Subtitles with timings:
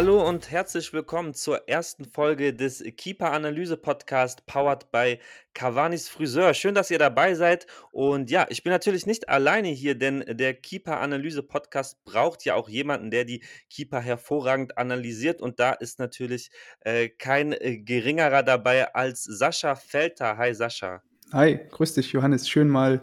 [0.00, 5.18] Hallo und herzlich willkommen zur ersten Folge des Keeper Analyse Podcast powered by
[5.52, 6.54] Cavani's Friseur.
[6.54, 7.66] Schön, dass ihr dabei seid.
[7.92, 12.54] Und ja, ich bin natürlich nicht alleine hier, denn der Keeper Analyse Podcast braucht ja
[12.54, 15.42] auch jemanden, der die Keeper hervorragend analysiert.
[15.42, 20.38] Und da ist natürlich äh, kein äh, geringerer dabei als Sascha Felter.
[20.38, 21.02] Hi Sascha.
[21.30, 22.48] Hi, grüß dich, Johannes.
[22.48, 23.02] Schön mal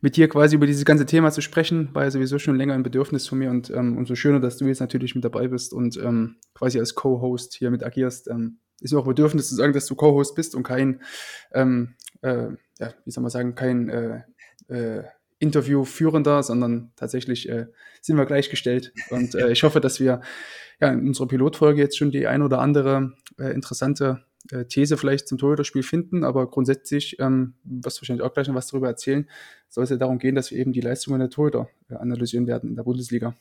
[0.00, 2.82] mit dir quasi über dieses ganze Thema zu sprechen, war ja sowieso schon länger ein
[2.82, 5.96] Bedürfnis von mir und ähm, umso schöner, dass du jetzt natürlich mit dabei bist und
[5.96, 8.28] ähm, quasi als Co-Host hier mit agierst.
[8.28, 11.02] Ähm, ist auch ein Bedürfnis zu sagen, dass du Co-Host bist und kein,
[11.52, 12.48] ähm, äh,
[12.78, 14.20] ja, wie soll man sagen, kein äh,
[14.68, 15.02] äh,
[15.40, 17.66] Interviewführender, sondern tatsächlich äh,
[18.00, 18.92] sind wir gleichgestellt.
[19.10, 20.20] Und äh, ich hoffe, dass wir
[20.80, 25.28] ja, in unserer Pilotfolge jetzt schon die ein oder andere äh, interessante äh, These vielleicht
[25.28, 29.28] zum Torhüter-Spiel finden, aber grundsätzlich, ähm, du wahrscheinlich auch gleich noch was darüber erzählen,
[29.68, 32.70] soll es ja darum gehen, dass wir eben die Leistungen der Torhüter äh, analysieren werden
[32.70, 33.34] in der Bundesliga.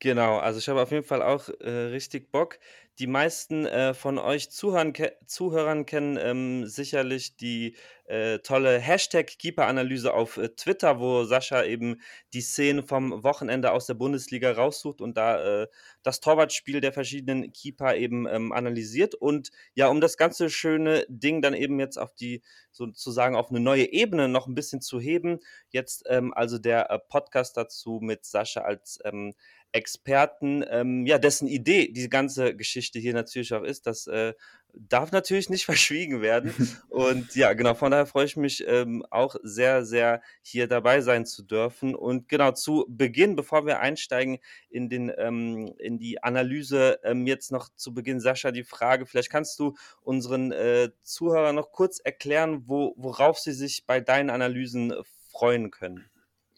[0.00, 2.60] Genau, also ich habe auf jeden Fall auch äh, richtig Bock.
[3.00, 10.12] Die meisten äh, von euch Zuhörern, ke Zuhörern kennen ähm, sicherlich die äh, tolle Hashtag-Keeper-Analyse
[10.14, 12.00] auf äh, Twitter, wo Sascha eben
[12.32, 15.68] die Szenen vom Wochenende aus der Bundesliga raussucht und da äh,
[16.02, 19.14] das Torwartspiel der verschiedenen Keeper eben ähm, analysiert.
[19.14, 23.60] Und ja, um das ganze schöne Ding dann eben jetzt auf die, sozusagen auf eine
[23.60, 25.38] neue Ebene noch ein bisschen zu heben,
[25.70, 29.34] jetzt ähm, also der äh, Podcast dazu mit Sascha als ähm,
[29.72, 34.32] Experten, ähm, ja, dessen Idee diese ganze Geschichte hier natürlich auch ist, das äh,
[34.72, 36.52] darf natürlich nicht verschwiegen werden.
[36.88, 41.26] Und ja, genau, von daher freue ich mich ähm, auch sehr, sehr hier dabei sein
[41.26, 41.94] zu dürfen.
[41.94, 44.38] Und genau zu Beginn, bevor wir einsteigen
[44.70, 49.30] in, den, ähm, in die Analyse, ähm, jetzt noch zu Beginn, Sascha, die Frage, vielleicht
[49.30, 54.94] kannst du unseren äh, Zuhörern noch kurz erklären, wo, worauf sie sich bei deinen Analysen
[55.30, 56.06] freuen können.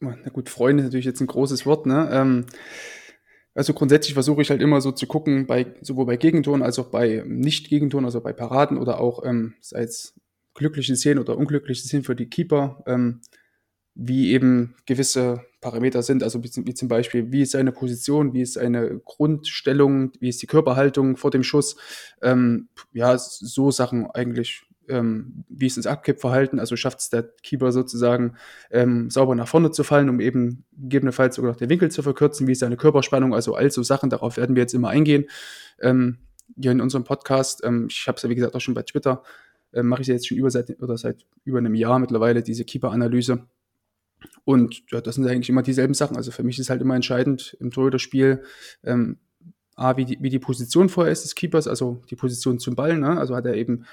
[0.00, 2.08] Na gut, Freunde ist natürlich jetzt ein großes Wort, ne?
[2.10, 2.46] Ähm,
[3.54, 6.86] also grundsätzlich versuche ich halt immer so zu gucken, bei, sowohl bei Gegentoren als auch
[6.86, 10.14] bei Nicht-Gegentoren, also bei Paraden oder auch ähm, sei es
[10.54, 13.20] glückliche Szenen oder unglückliche Szenen für die Keeper, ähm,
[13.94, 18.42] wie eben gewisse Parameter sind, also wie, wie, zum Beispiel, wie ist seine Position, wie
[18.42, 21.76] ist seine Grundstellung, wie ist die Körperhaltung vor dem Schuss,
[22.22, 27.72] ähm, ja, so Sachen eigentlich ähm, wie ist das Abkippverhalten, also schafft es der Keeper
[27.72, 28.36] sozusagen
[28.70, 32.46] ähm, sauber nach vorne zu fallen, um eben gegebenenfalls sogar noch den Winkel zu verkürzen,
[32.46, 35.26] wie ist seine Körperspannung, also all so Sachen, darauf werden wir jetzt immer eingehen.
[35.80, 36.18] Ähm,
[36.60, 39.22] hier in unserem Podcast, ähm, ich habe es ja wie gesagt auch schon bei Twitter,
[39.72, 42.64] äh, mache ich ja jetzt schon über seit, oder seit über einem Jahr mittlerweile diese
[42.64, 43.46] Keeper-Analyse.
[44.44, 46.16] Und ja, das sind eigentlich immer dieselben Sachen.
[46.16, 48.42] Also für mich ist halt immer entscheidend im Torhüter-Spiel,
[48.84, 49.18] ähm,
[49.76, 52.98] A, wie die, wie die Position vorher ist des Keepers, also die Position zum Ball,
[52.98, 53.18] ne?
[53.18, 53.86] also hat er eben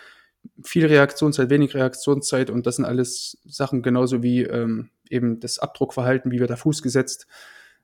[0.63, 6.31] viel Reaktionszeit, wenig Reaktionszeit und das sind alles Sachen genauso wie ähm, eben das Abdruckverhalten,
[6.31, 7.27] wie wird der Fuß gesetzt.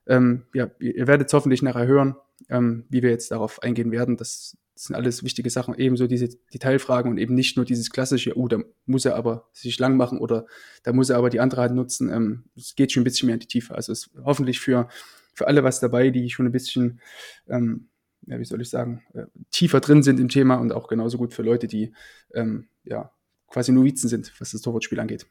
[0.06, 2.16] Ähm, ja, ihr werdet es hoffentlich nachher hören,
[2.48, 4.16] ähm, wie wir jetzt darauf eingehen werden.
[4.16, 8.36] Das, das, sind alles wichtige Sachen, ebenso diese Detailfragen und eben nicht nur dieses klassische,
[8.36, 10.46] oh, da muss er aber sich lang machen oder
[10.82, 12.10] da muss er aber die andere Hand nutzen.
[12.10, 13.74] Ähm, es geht schon ein bisschen mehr in die Tiefe.
[13.74, 14.88] Also es ist hoffentlich für,
[15.32, 17.00] für alle was dabei, die schon ein bisschen
[17.48, 17.88] ähm,
[18.26, 21.34] ja, wie soll ich sagen, äh, tiefer drin sind im Thema und auch genauso gut
[21.34, 21.92] für Leute, die
[22.34, 23.12] ähm, ja
[23.48, 25.26] quasi Novizen sind, was das Torwartspiel angeht.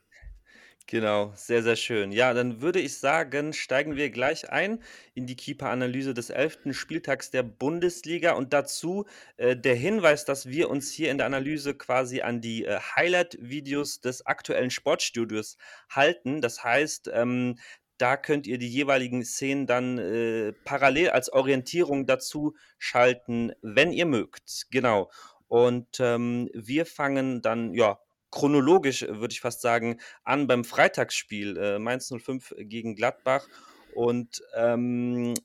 [0.86, 2.12] Genau, sehr, sehr schön.
[2.12, 4.80] Ja, dann würde ich sagen, steigen wir gleich ein
[5.14, 9.06] in die Keeper-Analyse des elften Spieltags der Bundesliga und dazu
[9.38, 14.02] äh, der Hinweis, dass wir uns hier in der Analyse quasi an die äh, Highlight-Videos
[14.02, 15.58] des aktuellen Sportstudios
[15.90, 16.42] halten.
[16.42, 17.56] Das heißt, ähm,
[17.98, 24.06] da könnt ihr die jeweiligen Szenen dann äh, parallel als Orientierung dazu schalten, wenn ihr
[24.06, 24.68] mögt.
[24.72, 25.12] Genau.
[25.48, 28.00] Und ähm, wir fangen dann, ja,
[28.31, 33.48] chronologisch, würde ich fast sagen, an beim Freitagsspiel äh, Mainz 05 gegen Gladbach.
[33.94, 35.36] Und ähm,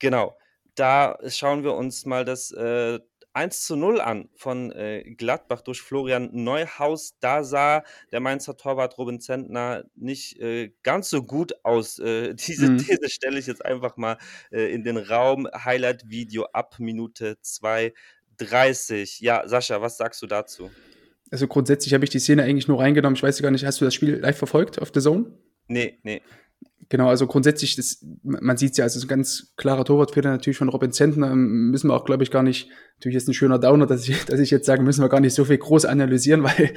[0.00, 0.36] genau,
[0.74, 2.98] da schauen wir uns mal das äh,
[3.34, 7.16] 1 zu 0 an von äh, Gladbach durch Florian Neuhaus.
[7.20, 7.82] Da sah
[8.12, 11.98] der Mainzer Torwart Robin Zentner nicht äh, ganz so gut aus.
[11.98, 12.78] Äh, diese mhm.
[12.78, 14.18] These stelle ich jetzt einfach mal
[14.50, 15.48] äh, in den Raum.
[15.52, 19.22] Highlight-Video ab Minute 2,30.
[19.22, 20.70] Ja, Sascha, was sagst du dazu?
[21.30, 23.16] Also grundsätzlich habe ich die Szene eigentlich nur reingenommen.
[23.16, 25.32] Ich weiß gar nicht, hast du das Spiel live verfolgt auf The Zone?
[25.66, 26.22] Nee, nee.
[26.88, 30.68] Genau, also grundsätzlich, das, man sieht es ja, also ein ganz klarer Torwartfehler natürlich von
[30.68, 31.30] Robin Zentner.
[31.30, 34.24] Ähm, müssen wir auch, glaube ich, gar nicht, natürlich ist ein schöner Downer, dass ich,
[34.26, 36.74] dass ich jetzt sage, müssen wir gar nicht so viel groß analysieren, weil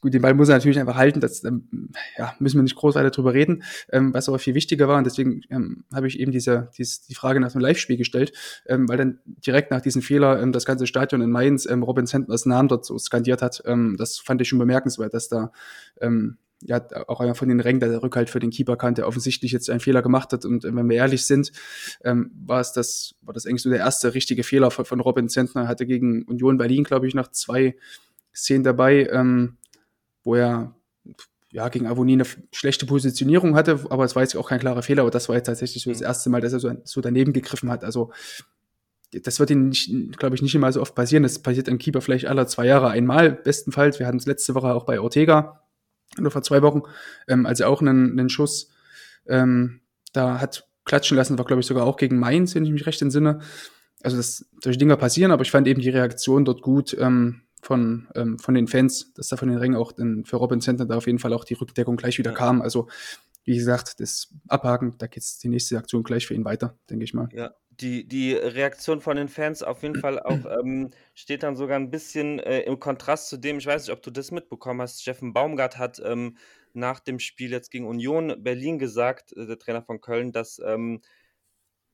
[0.00, 2.94] gut, den Ball muss er natürlich einfach halten, das ähm, ja, müssen wir nicht groß
[2.94, 6.32] weiter drüber reden, ähm, was aber viel wichtiger war und deswegen ähm, habe ich eben
[6.32, 8.32] diese, diese, die Frage nach dem Live-Spiel gestellt,
[8.66, 12.44] ähm, weil dann direkt nach diesem Fehler ähm, das ganze Stadion in Mainz Robin Zentners
[12.44, 13.62] Namen dort so skandiert hat.
[13.96, 15.52] Das fand ich schon bemerkenswert, dass da
[16.66, 19.70] ja, auch einer von den Rängen, der Rückhalt für den Keeper kann, der offensichtlich jetzt
[19.70, 20.44] einen Fehler gemacht hat.
[20.44, 21.52] Und wenn wir ehrlich sind,
[22.04, 25.28] ähm, war es das, war das eigentlich so der erste richtige Fehler von, von Robin
[25.28, 25.68] Zentner.
[25.68, 27.76] Hatte gegen Union Berlin, glaube ich, noch zwei
[28.34, 29.58] Szenen dabei, ähm,
[30.22, 30.74] wo er
[31.50, 35.02] ja, gegen Avonie eine schlechte Positionierung hatte, aber es war jetzt auch kein klarer Fehler,
[35.02, 36.06] aber das war jetzt tatsächlich so das mhm.
[36.06, 37.84] erste Mal, dass er so, so daneben gegriffen hat.
[37.84, 38.10] Also
[39.22, 39.70] das wird ihm,
[40.16, 41.22] glaube ich, nicht immer so oft passieren.
[41.22, 44.00] Das passiert im Keeper vielleicht alle zwei Jahre einmal, bestenfalls.
[44.00, 45.63] Wir hatten es letzte Woche auch bei Ortega,
[46.18, 46.82] nur vor zwei Wochen,
[47.28, 48.70] ähm, als er auch einen, einen Schuss
[49.26, 49.80] ähm,
[50.12, 53.00] da hat klatschen lassen, war, glaube ich, sogar auch gegen Mainz, wenn ich mich recht
[53.02, 53.40] entsinne.
[54.02, 58.08] Also, dass solche Dinge passieren, aber ich fand eben die Reaktion dort gut ähm, von,
[58.14, 60.96] ähm, von den Fans, dass da von den Rängen auch den, für Robin Center da
[60.96, 62.60] auf jeden Fall auch die Rückdeckung gleich wieder kam.
[62.60, 62.88] Also,
[63.44, 67.04] wie gesagt, das Abhaken, da geht es die nächste Aktion gleich für ihn weiter, denke
[67.04, 67.28] ich mal.
[67.32, 71.78] Ja, die, die Reaktion von den Fans auf jeden Fall auch ähm, steht dann sogar
[71.78, 75.02] ein bisschen äh, im Kontrast zu dem, ich weiß nicht, ob du das mitbekommen hast,
[75.02, 76.36] Steffen Baumgart hat ähm,
[76.72, 81.00] nach dem Spiel jetzt gegen Union Berlin gesagt, äh, der Trainer von Köln, dass ähm,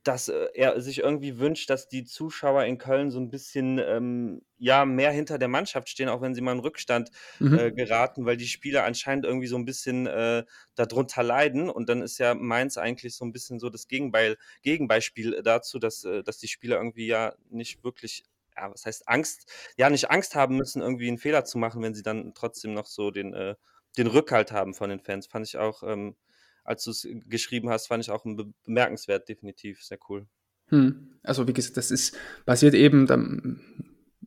[0.03, 4.43] dass äh, er sich irgendwie wünscht, dass die Zuschauer in Köln so ein bisschen, ähm,
[4.59, 7.59] ja, mehr hinter der Mannschaft stehen, auch wenn sie mal in Rückstand, mhm.
[7.59, 10.45] äh, geraten, weil die Spieler anscheinend irgendwie so ein bisschen, äh,
[10.75, 11.69] darunter leiden.
[11.69, 16.05] Und dann ist ja Mainz eigentlich so ein bisschen so das Gegenbeil Gegenbeispiel dazu, dass
[16.05, 18.25] äh, dass die Spieler irgendwie ja nicht wirklich
[18.57, 21.95] ja, was heißt Angst ja, nicht Angst haben müssen, irgendwie einen Fehler zu machen, wenn
[21.95, 23.55] sie dann trotzdem noch so den, äh
[23.99, 25.27] den Rückhalt haben von den Fans.
[25.27, 26.17] Fand ich auch, ähm
[26.65, 28.25] als du es geschrieben hast, fand ich auch
[28.65, 29.83] bemerkenswert, definitiv.
[29.83, 30.27] Sehr cool.
[30.69, 31.19] Hm.
[31.23, 32.17] Also, wie gesagt, das ist
[32.47, 33.61] basiert eben, dann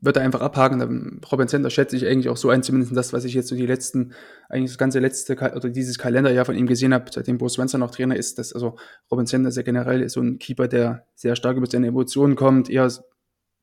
[0.04, 0.80] wird er einfach abhaken.
[0.80, 3.56] Dann Robin Center schätze ich eigentlich auch so ein, zumindest das, was ich jetzt so
[3.56, 4.14] die letzten,
[4.50, 7.92] eigentlich das ganze letzte oder dieses Kalenderjahr von ihm gesehen habe, seitdem Bo Svensson noch
[7.92, 8.76] Trainer ist, dass also
[9.10, 12.70] Robin Center ist ja generell so ein Keeper, der sehr stark über seine Emotionen kommt,
[12.70, 12.92] eher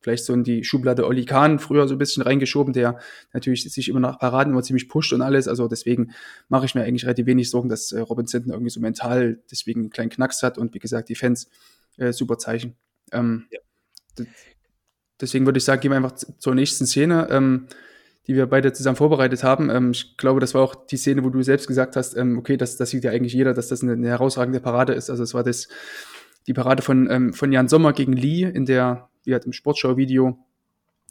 [0.00, 2.98] vielleicht so in die Schublade Oli Kahn früher so ein bisschen reingeschoben, der
[3.32, 5.48] natürlich sich immer nach Paraden immer ziemlich pusht und alles.
[5.48, 6.12] Also deswegen
[6.48, 9.80] mache ich mir eigentlich relativ wenig Sorgen, dass äh, Robin Zentner irgendwie so mental deswegen
[9.80, 11.48] einen kleinen Knacks hat und wie gesagt, die Fans
[11.98, 12.76] äh, super Zeichen.
[13.12, 13.60] Ähm, ja.
[15.20, 17.66] Deswegen würde ich sagen, gehen wir einfach zur nächsten Szene, ähm,
[18.26, 19.68] die wir beide zusammen vorbereitet haben.
[19.68, 22.56] Ähm, ich glaube, das war auch die Szene, wo du selbst gesagt hast, ähm, okay,
[22.56, 25.10] das, das sieht ja eigentlich jeder, dass das eine, eine herausragende Parade ist.
[25.10, 25.68] Also es war das
[26.46, 30.38] die Parade von, ähm, von Jan Sommer gegen Lee in der wie halt im Sportschau-Video,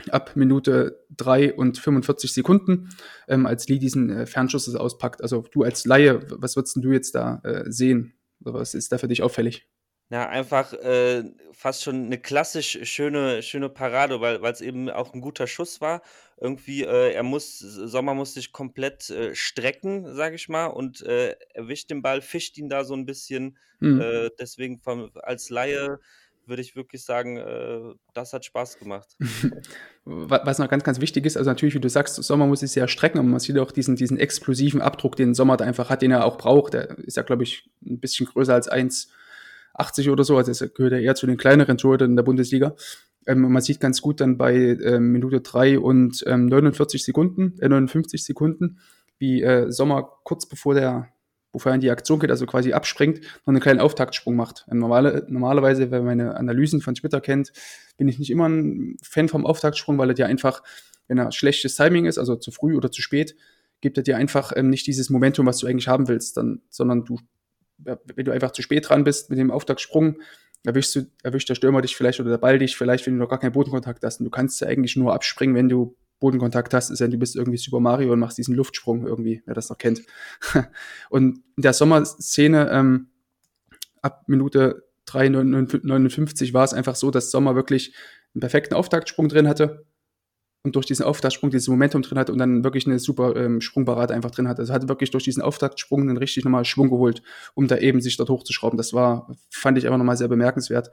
[0.09, 2.89] ab Minute 3 und 45 Sekunden,
[3.27, 5.21] ähm, als Lee diesen äh, Fernschuss auspackt.
[5.21, 8.13] Also du als Laie, was würdest du jetzt da äh, sehen?
[8.41, 9.67] Oder was ist da für dich auffällig?
[10.11, 15.21] Ja, einfach äh, fast schon eine klassisch schöne, schöne Parade, weil es eben auch ein
[15.21, 16.01] guter Schuss war.
[16.37, 21.35] Irgendwie, äh, er muss, Sommer muss sich komplett äh, strecken, sage ich mal, und äh,
[21.53, 23.57] erwischt den Ball, fischt ihn da so ein bisschen.
[23.81, 24.01] Mhm.
[24.01, 25.99] Äh, deswegen vom, als Laie
[26.49, 27.79] würde ich wirklich sagen, äh,
[28.13, 29.15] das hat Spaß gemacht.
[30.05, 32.87] Was noch ganz, ganz wichtig ist, also natürlich, wie du sagst, Sommer muss sich sehr
[32.87, 36.11] strecken, aber man sieht auch diesen, diesen explosiven Abdruck, den Sommer da einfach hat, den
[36.11, 36.73] er auch braucht.
[36.73, 40.99] Der ist ja, glaube ich, ein bisschen größer als 1,80 oder so, also gehört ja
[40.99, 42.75] eher zu den kleineren Torhütern in der Bundesliga.
[43.27, 47.69] Ähm, man sieht ganz gut dann bei ähm, Minute 3 und ähm, 49 Sekunden, äh,
[47.69, 48.79] 59 Sekunden,
[49.19, 51.09] wie äh, Sommer kurz bevor der
[51.51, 54.65] bevor er in die Aktion geht, also quasi abspringt, noch einen kleinen Auftaktsprung macht.
[54.71, 57.51] Normale, normalerweise, wer meine Analysen von Twitter kennt,
[57.97, 60.63] bin ich nicht immer ein Fan vom Auftaktsprung, weil er dir einfach,
[61.07, 63.35] wenn er schlechtes Timing ist, also zu früh oder zu spät,
[63.81, 67.05] gibt er dir einfach ähm, nicht dieses Momentum, was du eigentlich haben willst, dann, sondern
[67.05, 67.19] du,
[67.77, 70.17] wenn du einfach zu spät dran bist mit dem Auftaktsprung,
[70.65, 73.29] erwischst du, erwischt der Stürmer dich vielleicht oder der Ball dich vielleicht, wenn du noch
[73.29, 74.19] gar keinen Bodenkontakt hast.
[74.19, 77.35] Und du kannst ja eigentlich nur abspringen, wenn du Bodenkontakt hast, ist ja, du bist
[77.35, 80.03] irgendwie Super Mario und machst diesen Luftsprung irgendwie, wer das noch kennt.
[81.09, 83.07] und in der Sommerszene ähm,
[84.01, 87.93] ab Minute 3,59 war es einfach so, dass Sommer wirklich
[88.33, 89.85] einen perfekten Auftaktsprung drin hatte
[90.63, 94.13] und durch diesen Auftaktsprung dieses Momentum drin hatte und dann wirklich eine super ähm, Sprungparade
[94.13, 94.61] einfach drin hatte.
[94.61, 97.23] Also hatte wirklich durch diesen Auftaktsprung dann richtig nochmal Schwung geholt,
[97.55, 98.77] um da eben sich dort hochzuschrauben.
[98.77, 100.91] Das war, fand ich einfach nochmal sehr bemerkenswert.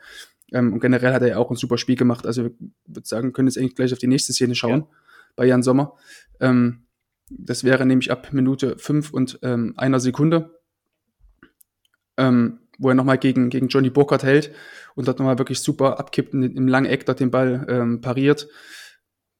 [0.52, 2.26] Ähm, und generell hat er ja auch ein super Spiel gemacht.
[2.26, 2.50] Also
[2.86, 4.80] würde sagen, können jetzt eigentlich gleich auf die nächste Szene schauen.
[4.82, 4.88] Ja
[5.36, 5.94] bei Jan Sommer.
[6.40, 6.86] Ähm,
[7.28, 10.60] das wäre nämlich ab Minute 5 und ähm, einer Sekunde,
[12.16, 14.52] ähm, wo er nochmal gegen, gegen Johnny Burkhardt hält
[14.94, 18.48] und dort nochmal wirklich super abkippt und im langen Eck dort den Ball ähm, pariert.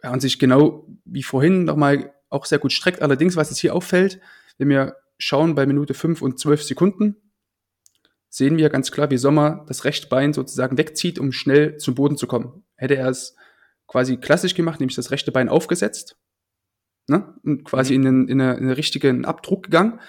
[0.03, 3.03] Ja, und sich genau wie vorhin nochmal auch sehr gut streckt.
[3.03, 4.21] Allerdings, was jetzt hier auffällt,
[4.59, 7.17] wenn wir schauen bei Minute 5 und 12 Sekunden,
[8.29, 12.17] sehen wir ganz klar, wie Sommer das rechte Bein sozusagen wegzieht, um schnell zum Boden
[12.17, 12.65] zu kommen.
[12.75, 13.37] Hätte er es
[13.87, 16.16] quasi klassisch gemacht, nämlich das rechte Bein aufgesetzt
[17.09, 17.35] ne?
[17.45, 18.07] und quasi mhm.
[18.07, 20.00] in, den, in, eine, in einen richtigen Abdruck gegangen.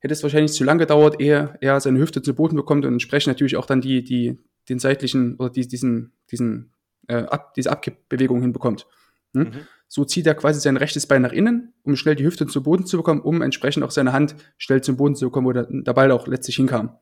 [0.00, 3.28] Hätte es wahrscheinlich zu lange gedauert, ehe er seine Hüfte zu Boden bekommt und entsprechend
[3.28, 4.38] natürlich auch dann die, die,
[4.68, 6.72] den seitlichen oder die, diesen, diesen,
[7.08, 8.86] äh, ab, diese Abkippbewegung hinbekommt.
[9.34, 9.42] Hm?
[9.42, 9.52] Mhm.
[9.88, 12.86] so zieht er quasi sein rechtes Bein nach innen, um schnell die Hüfte zu Boden
[12.86, 15.92] zu bekommen, um entsprechend auch seine Hand schnell zum Boden zu bekommen, wo der, der
[15.92, 16.98] Ball auch letztlich hinkam.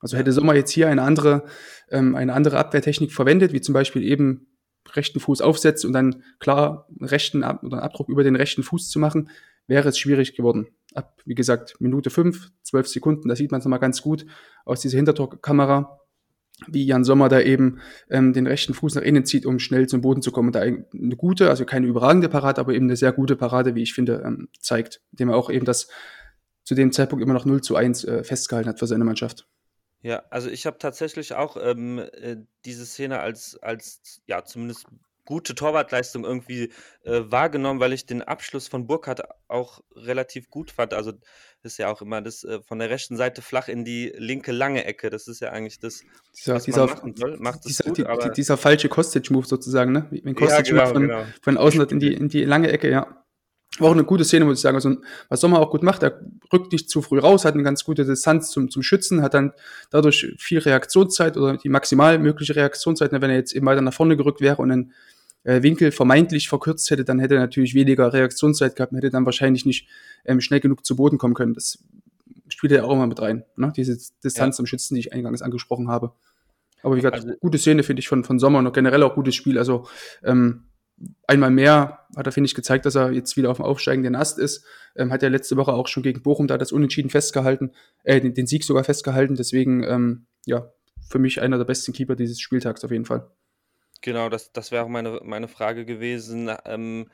[0.00, 1.44] Also hätte Sommer jetzt hier eine andere,
[1.90, 4.51] ähm, eine andere Abwehrtechnik verwendet, wie zum Beispiel eben
[4.90, 8.98] rechten Fuß aufsetzt und dann klar rechten Ab oder Abdruck über den rechten Fuß zu
[8.98, 9.30] machen,
[9.66, 10.68] wäre es schwierig geworden.
[10.94, 14.26] Ab, wie gesagt, Minute fünf, zwölf Sekunden, da sieht man es nochmal ganz gut
[14.64, 16.00] aus dieser Hintertorkamera,
[16.66, 20.00] wie Jan Sommer da eben ähm, den rechten Fuß nach innen zieht, um schnell zum
[20.00, 20.48] Boden zu kommen.
[20.48, 23.82] Und da eine gute, also keine überragende Parade, aber eben eine sehr gute Parade, wie
[23.82, 25.88] ich finde, ähm, zeigt, indem er auch eben das
[26.64, 29.46] zu dem Zeitpunkt immer noch 0 zu 1 äh, festgehalten hat für seine Mannschaft.
[30.02, 34.86] Ja, also ich habe tatsächlich auch ähm, äh, diese Szene als, als ja zumindest
[35.24, 36.72] gute Torwartleistung irgendwie
[37.04, 40.94] äh, wahrgenommen, weil ich den Abschluss von Burkhardt auch relativ gut fand.
[40.94, 41.12] Also
[41.62, 44.84] ist ja auch immer das äh, von der rechten Seite flach in die linke lange
[44.84, 45.10] Ecke.
[45.10, 46.02] Das ist ja eigentlich das,
[46.36, 47.36] dieser, was dieser, man machen soll.
[47.38, 50.08] Macht dieser, gut, die, aber dieser falsche Kostic-Move sozusagen, ne?
[50.10, 51.24] Wenn Kostic ja, genau, von, genau.
[51.40, 53.24] von außen in die, in die lange Ecke, ja.
[53.78, 54.74] War auch eine gute Szene, muss ich sagen.
[54.74, 54.96] Also,
[55.28, 56.20] was Sommer auch gut macht, er
[56.52, 59.52] rückt nicht zu früh raus, hat eine ganz gute Distanz zum, zum Schützen, hat dann
[59.90, 63.12] dadurch viel Reaktionszeit oder die maximal mögliche Reaktionszeit.
[63.12, 64.92] Wenn er jetzt eben weiter nach vorne gerückt wäre und einen
[65.44, 69.24] äh, Winkel vermeintlich verkürzt hätte, dann hätte er natürlich weniger Reaktionszeit gehabt und hätte dann
[69.24, 69.88] wahrscheinlich nicht
[70.24, 71.54] ähm, schnell genug zu Boden kommen können.
[71.54, 71.78] Das
[72.48, 73.72] spielt ja auch immer mit rein, ne?
[73.74, 74.56] diese Distanz ja.
[74.58, 76.12] zum Schützen, die ich eingangs angesprochen habe.
[76.82, 79.34] Aber wie gesagt, also, gute Szene finde ich von, von Sommer und generell auch gutes
[79.34, 79.58] Spiel.
[79.58, 79.86] Also
[80.24, 80.64] ähm,
[81.26, 84.38] einmal mehr hat er, finde ich, gezeigt, dass er jetzt wieder auf dem aufsteigenden Ast
[84.38, 84.64] ist.
[84.94, 87.72] Ähm, hat er letzte Woche auch schon gegen Bochum da das Unentschieden festgehalten,
[88.04, 89.34] äh, den, den Sieg sogar festgehalten.
[89.34, 90.70] Deswegen, ähm, ja,
[91.08, 93.30] für mich einer der besten Keeper dieses Spieltags auf jeden Fall.
[94.02, 96.50] Genau, das, das wäre auch meine, meine Frage gewesen.
[96.64, 97.08] Ähm,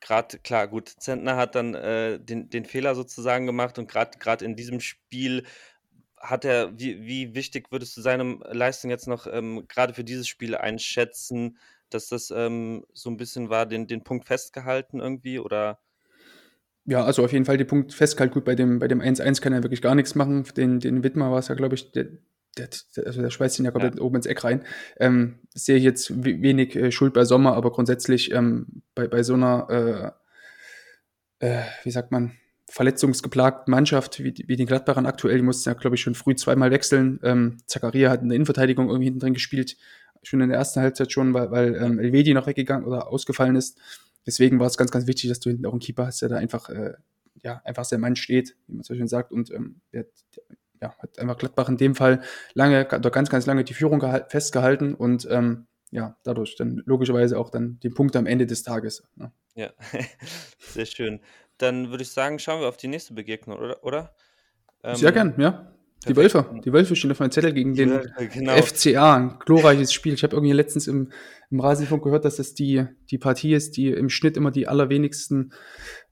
[0.00, 4.56] gerade, klar, gut, Zentner hat dann äh, den, den Fehler sozusagen gemacht und gerade in
[4.56, 5.44] diesem Spiel
[6.18, 10.28] hat er, wie, wie wichtig würdest du seine Leistung jetzt noch ähm, gerade für dieses
[10.28, 11.58] Spiel einschätzen?
[11.94, 15.80] Dass das ähm, so ein bisschen war, den, den Punkt festgehalten irgendwie oder?
[16.84, 18.34] Ja, also auf jeden Fall den Punkt festgehalten.
[18.34, 20.44] Gut, bei dem, bei dem 1-1 kann er wirklich gar nichts machen.
[20.56, 22.08] Den, den Wittmer war es ja, glaube ich, der,
[22.58, 22.68] der,
[23.06, 24.02] also der schweißt ihn ja komplett ja.
[24.02, 24.64] oben ins Eck rein.
[24.98, 29.34] Ähm, sehe ich jetzt wenig äh, Schuld bei Sommer, aber grundsätzlich ähm, bei, bei so
[29.34, 30.14] einer,
[31.40, 32.32] äh, äh, wie sagt man,
[32.68, 36.70] verletzungsgeplagten Mannschaft wie, wie den Gladbachern aktuell, die mussten ja, glaube ich, schon früh zweimal
[36.70, 37.20] wechseln.
[37.22, 39.76] Ähm, Zakaria hat in der Innenverteidigung irgendwie hinten drin gespielt
[40.22, 43.78] schon in der ersten Halbzeit schon, weil, weil ähm, Elvedi noch weggegangen oder ausgefallen ist.
[44.26, 46.36] Deswegen war es ganz, ganz wichtig, dass du hinten auch einen Keeper hast, der da
[46.36, 46.94] einfach, äh,
[47.42, 49.32] ja, einfach sein Mann steht, wie man so schön sagt.
[49.32, 50.06] Und ähm, der,
[50.80, 52.22] ja, hat einfach Gladbach in dem Fall
[52.54, 57.50] lange oder ganz, ganz lange die Führung festgehalten und ähm, ja, dadurch dann logischerweise auch
[57.50, 59.04] dann den Punkt am Ende des Tages.
[59.14, 59.30] Ne?
[59.54, 59.70] Ja,
[60.58, 61.20] sehr schön.
[61.58, 63.84] Dann würde ich sagen, schauen wir auf die nächste Begegnung, oder?
[63.84, 64.14] oder?
[64.94, 65.72] Sehr ähm, gern, ja.
[66.08, 68.00] Die Wölfe, die Wölfe stehen auf meinem Zettel gegen den
[68.32, 68.56] genau.
[68.56, 70.14] FCA, ein glorreiches Spiel.
[70.14, 71.10] Ich habe irgendwie letztens im,
[71.50, 75.52] im Rasenfunk gehört, dass das die, die Partie ist, die im Schnitt immer die allerwenigsten,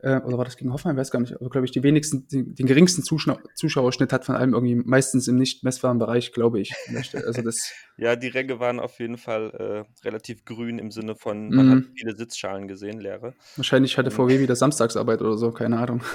[0.01, 2.55] äh, oder war das gegen Hoffenheim, weiß gar nicht, aber glaube ich, die wenigsten, den,
[2.55, 6.75] den geringsten Zuschau Zuschauerschnitt hat von allem irgendwie meistens im nicht messbaren Bereich, glaube ich.
[6.95, 11.49] Also das ja, die Ränge waren auf jeden Fall äh, relativ grün im Sinne von,
[11.49, 11.71] man mm.
[11.71, 13.35] hat viele Sitzschalen gesehen, leere.
[13.57, 16.03] Wahrscheinlich hatte VW wieder Samstagsarbeit oder so, keine Ahnung.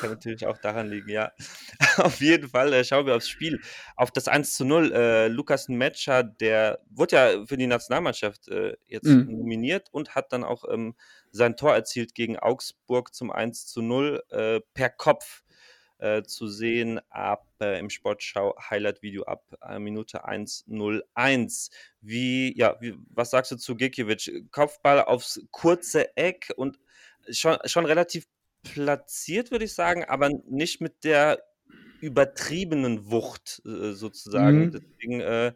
[0.00, 1.32] Kann natürlich auch daran liegen, ja.
[1.98, 3.60] Auf jeden Fall äh, schauen wir aufs Spiel.
[3.96, 4.92] Auf das 1 zu 0.
[4.92, 9.38] Äh, Lukas Metscher, der wurde ja für die Nationalmannschaft äh, jetzt mhm.
[9.38, 10.94] nominiert und hat dann auch ähm,
[11.30, 15.42] sein Tor erzielt gegen Augsburg zum 1 zu 0 äh, per Kopf.
[15.98, 19.44] Äh, zu sehen ab äh, im Sportschau Highlight-Video ab
[19.78, 21.70] Minute 1.01.
[22.00, 24.28] Wie, ja, wie, was sagst du zu Gikiewicz?
[24.50, 26.80] Kopfball aufs kurze Eck und
[27.30, 28.26] schon, schon relativ
[28.64, 31.42] platziert, würde ich sagen, aber nicht mit der
[32.00, 34.66] übertriebenen Wucht äh, sozusagen.
[34.66, 34.70] Mhm.
[34.72, 35.52] Deswegen, äh,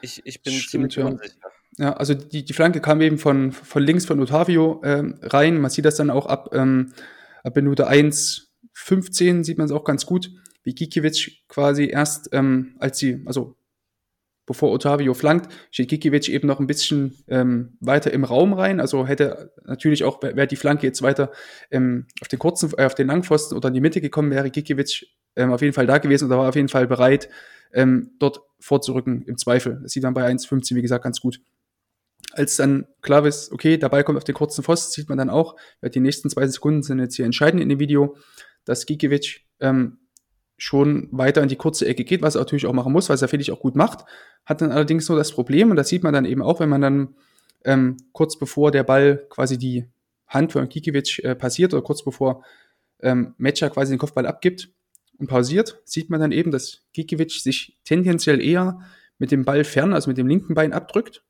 [0.00, 1.34] ich, ich bin Stimmt, ziemlich unsicher.
[1.42, 5.60] Ja, also die, die Flanke kam eben von, von links von Otavio ähm, rein.
[5.60, 6.92] Man sieht das dann auch ab, ähm,
[7.42, 10.30] ab Minute 1,15 sieht man es auch ganz gut,
[10.62, 13.56] wie Gikiewicz quasi erst, ähm, als sie, also
[14.46, 18.78] bevor Otavio flankt, steht Kikiewicz eben noch ein bisschen ähm, weiter im Raum rein.
[18.80, 21.32] Also hätte natürlich auch, wäre die Flanke jetzt weiter
[21.70, 25.04] ähm, auf den kurzen, äh, auf den Langpfosten oder in die Mitte gekommen, wäre Kikiewicz
[25.36, 27.28] ähm, auf jeden Fall da gewesen oder war auf jeden Fall bereit,
[27.72, 29.80] ähm, dort vorzurücken im Zweifel.
[29.82, 31.40] Das sieht man bei 1,15, wie gesagt, ganz gut.
[32.32, 35.56] Als dann klar ist, okay, dabei kommt auf den kurzen Pfosten, sieht man dann auch,
[35.82, 38.16] die nächsten zwei Sekunden sind jetzt hier entscheidend in dem Video,
[38.64, 39.98] dass Gikiewicz ähm,
[40.56, 43.28] schon weiter in die kurze Ecke geht, was er natürlich auch machen muss, was er,
[43.28, 44.04] finde ich, auch gut macht.
[44.44, 46.80] Hat dann allerdings nur das Problem, und das sieht man dann eben auch, wenn man
[46.80, 47.14] dann
[47.64, 49.86] ähm, kurz bevor der Ball quasi die
[50.28, 52.44] Hand von Kikiewicz äh, passiert oder kurz bevor
[53.00, 54.70] ähm, Metscher quasi den Kopfball abgibt
[55.18, 58.80] und pausiert, sieht man dann eben, dass Kikiewicz sich tendenziell eher
[59.18, 61.23] mit dem Ball fern, also mit dem linken Bein abdrückt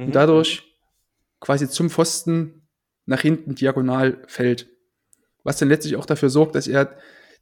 [0.00, 0.06] mhm.
[0.06, 0.62] und dadurch
[1.40, 2.66] quasi zum Pfosten
[3.06, 4.68] nach hinten diagonal fällt.
[5.42, 6.96] Was dann letztlich auch dafür sorgt, dass er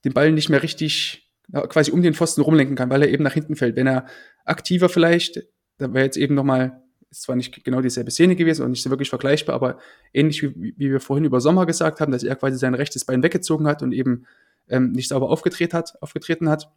[0.05, 3.33] den Ball nicht mehr richtig quasi um den Pfosten rumlenken kann, weil er eben nach
[3.33, 3.77] hinten fällt.
[3.77, 4.07] Wenn er
[4.45, 5.43] aktiver vielleicht,
[5.79, 8.91] da wäre jetzt eben nochmal, ist zwar nicht genau dieselbe Szene gewesen und nicht so
[8.91, 9.79] wirklich vergleichbar, aber
[10.13, 13.23] ähnlich wie, wie wir vorhin über Sommer gesagt haben, dass er quasi sein rechtes Bein
[13.23, 14.27] weggezogen hat und eben
[14.69, 16.71] ähm, nicht sauber aufgetreten hat, aufgetreten hat,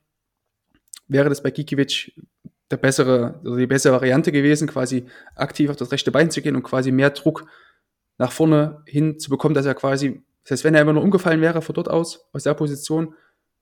[1.09, 2.11] wäre das bei Gikiewicz
[2.71, 6.55] der bessere, also die bessere Variante gewesen, quasi aktiv auf das rechte Bein zu gehen
[6.55, 7.45] und quasi mehr Druck
[8.17, 11.41] nach vorne hin zu bekommen, dass er quasi, das heißt, wenn er immer nur umgefallen
[11.41, 13.15] wäre von dort aus, aus der Position,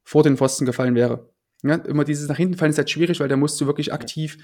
[0.04, 1.30] vor den Pfosten gefallen wäre.
[1.64, 4.38] Ja, immer dieses nach hinten fallen ist halt schwierig, weil da musst du wirklich aktiv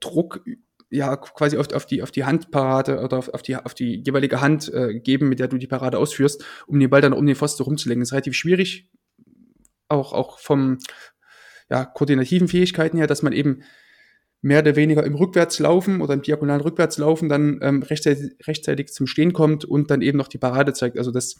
[0.00, 0.42] Druck
[0.90, 4.40] ja quasi auf, auf die auf die Handparade oder auf, auf die auf die jeweilige
[4.40, 7.34] Hand äh, geben, mit der du die Parade ausführst, um den Ball dann um den
[7.34, 8.00] Pfosten rumzulegen.
[8.00, 8.88] Das ist relativ schwierig,
[9.88, 10.78] auch auch vom
[11.70, 13.62] ja, koordinativen Fähigkeiten her, dass man eben
[14.42, 19.32] mehr oder weniger im Rückwärtslaufen oder im diagonalen Rückwärtslaufen dann ähm, rechtzeitig, rechtzeitig zum Stehen
[19.32, 20.98] kommt und dann eben noch die Parade zeigt.
[20.98, 21.36] Also das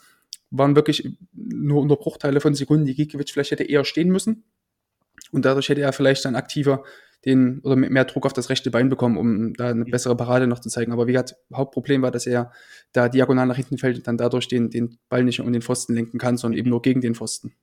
[0.51, 4.45] waren wirklich nur unter Bruchteile von Sekunden, die Gikiewicz vielleicht hätte eher stehen müssen.
[5.31, 6.85] Und dadurch hätte er vielleicht dann aktiver
[7.25, 10.61] den oder mehr Druck auf das rechte Bein bekommen, um da eine bessere Parade noch
[10.61, 10.93] zu zeigen.
[10.93, 12.53] Aber wie gesagt, Hauptproblem war, dass er
[12.93, 15.95] da diagonal nach hinten fällt und dann dadurch den, den Ball nicht um den Pfosten
[15.95, 17.55] lenken kann, sondern eben nur gegen den Pfosten.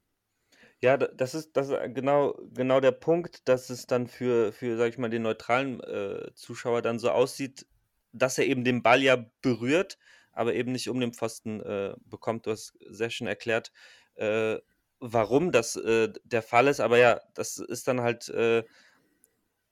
[0.83, 4.89] Ja, das ist, das ist genau, genau der Punkt, dass es dann für, für, sag
[4.89, 7.65] ich mal, den neutralen äh, Zuschauer dann so aussieht,
[8.11, 9.97] dass er eben den Ball ja berührt,
[10.33, 12.47] aber eben nicht um den Pfosten äh, bekommt.
[12.47, 13.71] Du hast sehr schön erklärt,
[14.15, 14.57] äh,
[14.99, 16.81] warum das äh, der Fall ist.
[16.81, 18.65] Aber ja, das ist dann halt äh,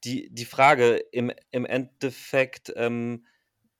[0.06, 2.72] die, die Frage im, im Endeffekt.
[2.78, 3.26] Ähm,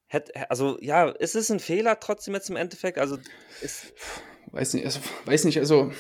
[0.08, 2.98] hätt, also ja, ist es ein Fehler trotzdem jetzt im Endeffekt?
[2.98, 3.18] Also
[3.62, 3.94] ist
[4.52, 5.92] weiß nicht, also, weiß nicht, also,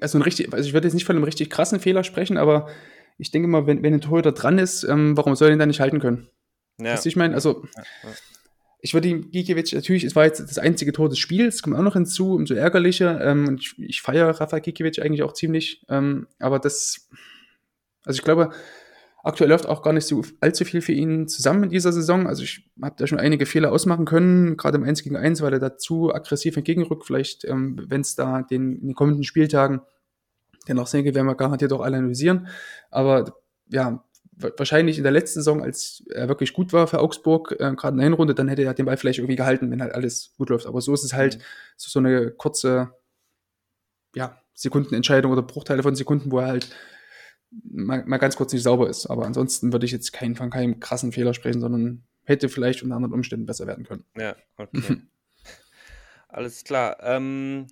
[0.00, 2.68] also ein richtig, also ich würde jetzt nicht von einem richtig krassen Fehler sprechen, aber
[3.18, 5.68] ich denke mal, wenn, wenn ein Torhüter dran ist, ähm, warum soll er ihn dann
[5.68, 6.28] nicht halten können?
[6.78, 6.92] Ja.
[6.92, 7.64] Weißt du, ich meine, also
[8.80, 11.82] ich würde ihm Gikiewicz, natürlich, es war jetzt das einzige Tor des Spiels, kommt auch
[11.82, 13.20] noch hinzu, umso ärgerlicher.
[13.24, 15.84] Ähm, ich, ich feiere Rafa Gikiewicz eigentlich auch ziemlich.
[15.88, 17.08] Ähm, aber das,
[18.04, 18.50] also ich glaube,
[19.22, 22.26] aktuell läuft auch gar nicht so allzu viel für ihn zusammen in dieser Saison.
[22.26, 25.52] Also ich habe da schon einige Fehler ausmachen können, gerade im 1 gegen 1, weil
[25.52, 27.04] er dazu aggressiv entgegenrückt.
[27.04, 29.80] Vielleicht, ähm, wenn es da den, in den kommenden Spieltagen
[30.68, 32.48] den sehen, werden wir garantiert auch alle analysieren.
[32.90, 33.36] Aber
[33.68, 34.04] ja,
[34.56, 37.98] wahrscheinlich in der letzten Saison, als er wirklich gut war für Augsburg, äh, gerade in
[37.98, 40.66] der Hinrunde, dann hätte er den Ball vielleicht irgendwie gehalten, wenn halt alles gut läuft.
[40.66, 41.42] Aber so ist es halt mhm.
[41.76, 42.92] so, so eine kurze
[44.14, 46.68] ja, Sekundenentscheidung oder Bruchteile von Sekunden, wo er halt
[47.64, 49.06] mal, mal ganz kurz nicht sauber ist.
[49.06, 52.96] Aber ansonsten würde ich jetzt keinen von keinem krassen Fehler sprechen, sondern hätte vielleicht unter
[52.96, 54.04] anderen Umständen besser werden können.
[54.16, 55.02] Ja, okay.
[56.28, 56.98] Alles klar.
[57.02, 57.66] Ähm,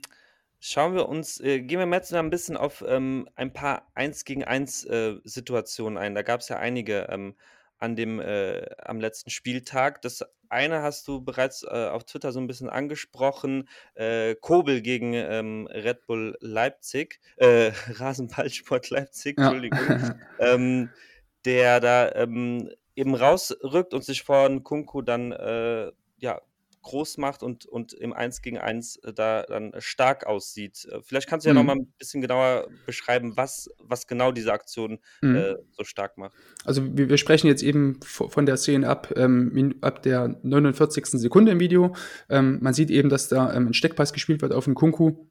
[0.62, 4.26] Schauen wir uns, äh, gehen wir jetzt mal ein bisschen auf ähm, ein paar 1
[4.26, 6.14] gegen 1 äh, Situationen ein.
[6.14, 7.34] Da gab es ja einige ähm,
[7.78, 10.02] an dem, äh, am letzten Spieltag.
[10.02, 13.68] Das eine hast du bereits äh, auf Twitter so ein bisschen angesprochen.
[13.94, 19.46] Äh, Kobel gegen ähm, Red Bull Leipzig, äh, Rasenballsport Leipzig, ja.
[19.46, 20.14] Entschuldigung.
[20.38, 20.90] ähm,
[21.44, 26.40] der da ähm, eben rausrückt und sich von Kunku dann äh, ja,
[26.82, 30.86] groß macht und, und im 1 gegen 1 äh, da dann stark aussieht.
[30.90, 31.60] Äh, vielleicht kannst du ja mhm.
[31.60, 35.36] noch mal ein bisschen genauer beschreiben, was, was genau diese Aktion mhm.
[35.36, 36.34] äh, so stark macht.
[36.64, 41.06] Also wir, wir, sprechen jetzt eben von der Szene ab, ähm, ab der 49.
[41.06, 41.94] Sekunde im Video.
[42.28, 45.26] Ähm, man sieht eben, dass da ähm, ein Steckpass gespielt wird auf den Kunku,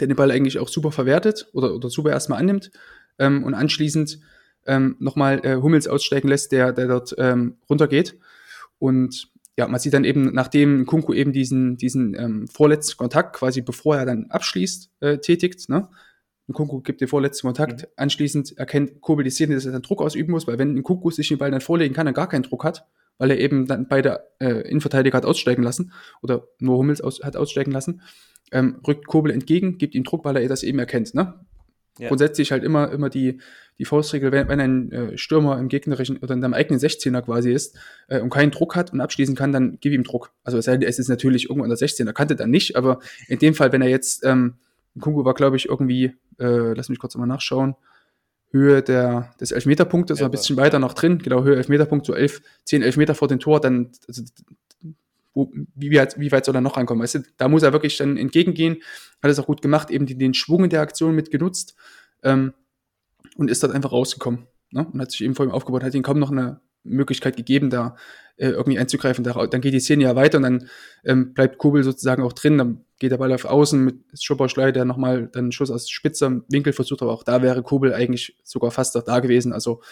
[0.00, 2.70] der den Ball eigentlich auch super verwertet oder, oder super erstmal annimmt
[3.18, 4.18] ähm, und anschließend
[4.66, 8.18] ähm, nochmal äh, Hummels aussteigen lässt, der, der dort ähm, runtergeht.
[8.78, 13.60] Und ja, man sieht dann eben, nachdem Kunku eben diesen, diesen ähm, vorletzten Kontakt, quasi
[13.60, 15.88] bevor er dann abschließt, äh, tätigt, ne?
[16.52, 17.86] Kunku gibt den vorletzten Kontakt, mhm.
[17.96, 21.10] anschließend erkennt Kobel die Szene, dass er dann Druck ausüben muss, weil wenn ein Kunku
[21.10, 22.86] sich den Ball dann vorlegen kann, er gar keinen Druck hat,
[23.16, 27.36] weil er eben dann beide äh, Innenverteidiger hat aussteigen lassen oder nur Hummels aus, hat
[27.36, 28.02] aussteigen lassen,
[28.52, 31.14] ähm, rückt Kobel entgegen, gibt ihm Druck, weil er das eben erkennt.
[31.14, 31.34] Ne?
[31.98, 32.08] Ja.
[32.08, 33.40] Grundsätzlich halt immer, immer die,
[33.78, 37.52] die Faustregel, wenn, wenn ein äh, Stürmer im gegnerischen oder in deinem eigenen 16er quasi
[37.52, 37.76] ist
[38.08, 40.32] äh, und keinen Druck hat und abschließen kann, dann gib ihm Druck.
[40.42, 43.54] Also es, es ist natürlich irgendwo an der 16er Kante dann nicht, aber in dem
[43.54, 44.54] Fall, wenn er jetzt, ähm,
[45.00, 47.76] Kungu war, glaube ich, irgendwie, äh, lass mich kurz mal nachschauen,
[48.50, 52.40] Höhe der, des Elfmeterpunktes, ja, ein bisschen weiter noch drin, genau, Höhe Elfmeterpunkt, so elf,
[52.64, 54.22] zehn Elfmeter vor dem Tor, dann, also,
[55.34, 57.02] wo, wie, weit, wie weit soll er noch rankommen?
[57.02, 58.78] Weißt du, da muss er wirklich dann entgegengehen,
[59.22, 61.74] hat es auch gut gemacht, eben den, den Schwung in der Aktion mit genutzt
[62.22, 62.54] ähm,
[63.36, 64.86] und ist dort einfach rausgekommen ne?
[64.92, 67.96] und hat sich eben vor ihm aufgebaut, hat ihm kaum noch eine Möglichkeit gegeben, da
[68.36, 69.24] äh, irgendwie einzugreifen.
[69.24, 70.68] Da, dann geht die Szene ja weiter und dann
[71.04, 74.84] ähm, bleibt Kobel sozusagen auch drin, dann geht der Ball auf Außen mit Schupperschlei, der
[74.84, 78.70] nochmal dann einen Schuss aus spitzer Winkel versucht, aber auch da wäre Kobel eigentlich sogar
[78.70, 79.52] fast da gewesen.
[79.52, 79.82] Also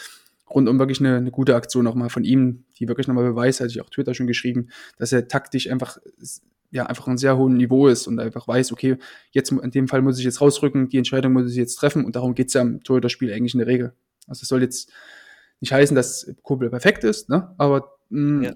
[0.55, 3.81] rundum wirklich eine, eine gute Aktion nochmal von ihm, die wirklich nochmal beweist, hatte ich
[3.81, 5.99] auch Twitter schon geschrieben, dass er taktisch einfach
[6.73, 8.97] ja einfach ein sehr hohen Niveau ist und einfach weiß, okay,
[9.31, 12.17] jetzt in dem Fall muss ich jetzt rausrücken, die Entscheidung muss ich jetzt treffen und
[12.17, 13.93] darum geht's ja im Torhüter-Spiel eigentlich in der Regel.
[14.27, 14.91] Also es soll jetzt
[15.61, 17.55] nicht heißen, dass Kobel perfekt ist, ne?
[17.59, 18.55] aber mh, mm, ja.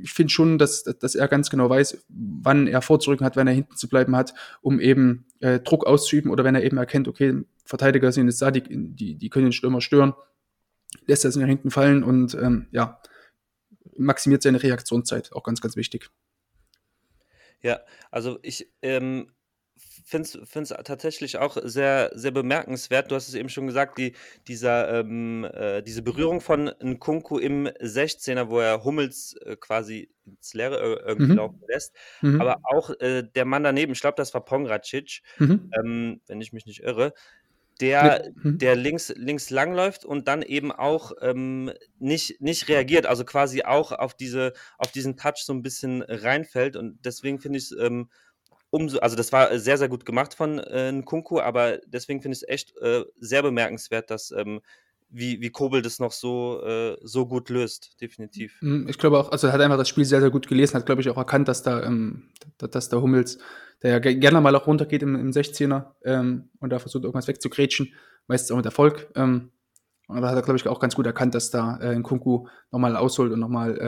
[0.00, 3.52] ich finde schon, dass, dass er ganz genau weiß, wann er vorzurücken hat, wenn er
[3.52, 7.42] hinten zu bleiben hat, um eben äh, Druck auszuüben oder wenn er eben erkennt, okay,
[7.64, 10.14] Verteidiger sind jetzt da, die, die, die können den Stürmer stören,
[11.06, 13.00] lässt er sich nach hinten fallen und ähm, ja,
[13.96, 16.10] maximiert seine Reaktionszeit, auch ganz, ganz wichtig.
[17.62, 19.30] Ja, also ich ähm,
[20.10, 23.10] finde es tatsächlich auch sehr, sehr bemerkenswert.
[23.10, 24.14] Du hast es eben schon gesagt, die,
[24.48, 30.54] dieser, ähm, äh, diese Berührung von Nkunku im 16er, wo er Hummels äh, quasi ins
[30.54, 31.36] Leere äh, irgendwie mhm.
[31.36, 31.94] laufen lässt.
[32.22, 32.40] Mhm.
[32.40, 35.70] Aber auch äh, der Mann daneben, ich glaube, das war Pongracic, mhm.
[35.78, 37.12] ähm, wenn ich mich nicht irre,
[37.80, 38.58] der, mhm.
[38.58, 43.92] der links, links langläuft und dann eben auch ähm, nicht, nicht reagiert, also quasi auch
[43.92, 46.76] auf, diese, auf diesen Touch so ein bisschen reinfällt.
[46.76, 48.08] Und deswegen finde ich es ähm,
[48.70, 52.42] umso, also das war sehr, sehr gut gemacht von äh, Nkunku, aber deswegen finde ich
[52.42, 54.60] es echt äh, sehr bemerkenswert, dass ähm,
[55.10, 58.56] wie, wie Kobel das noch so, äh, so gut löst, definitiv.
[58.60, 60.86] Mhm, ich glaube auch, also er hat einfach das Spiel sehr, sehr gut gelesen, hat,
[60.86, 63.38] glaube ich, auch erkannt, dass da, ähm, dass da Hummels,
[63.82, 67.94] der ja gerne mal auch runtergeht im, im 16er ähm, und da versucht, irgendwas wegzugrätschen,
[68.26, 69.10] meistens auch mit Erfolg.
[69.16, 69.50] Ähm,
[70.08, 72.46] und da hat er, glaube ich, auch ganz gut erkannt, dass da äh, ein Kunku
[72.72, 73.78] nochmal ausholt und nochmal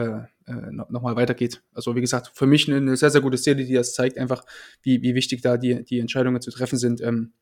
[0.47, 1.61] äh, äh, nochmal weitergeht.
[1.73, 4.43] Also wie gesagt, für mich eine, eine, sehr, sehr gute Szene, die das zeigt, einfach,
[4.81, 7.01] wie, wie wichtig da die, die Entscheidungen zu treffen sind.
[7.01, 7.33] Ähm,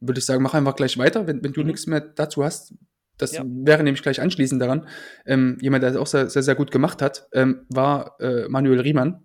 [0.00, 1.68] würde ich sagen, mach einfach gleich weiter, wenn, wenn du mhm.
[1.68, 2.74] nichts mehr dazu hast,
[3.16, 3.44] das ja.
[3.46, 4.86] wäre nämlich gleich anschließend daran.
[5.26, 8.80] Ähm, jemand, der das auch sehr, sehr, sehr gut gemacht hat, ähm, war äh, Manuel
[8.80, 9.22] Riemann,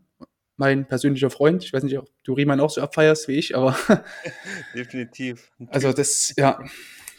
[0.57, 1.63] mein persönlicher Freund.
[1.63, 3.77] Ich weiß nicht, ob du Riemann auch so abfeierst wie ich, aber.
[4.75, 5.51] Definitiv.
[5.69, 6.59] Also, das, ja,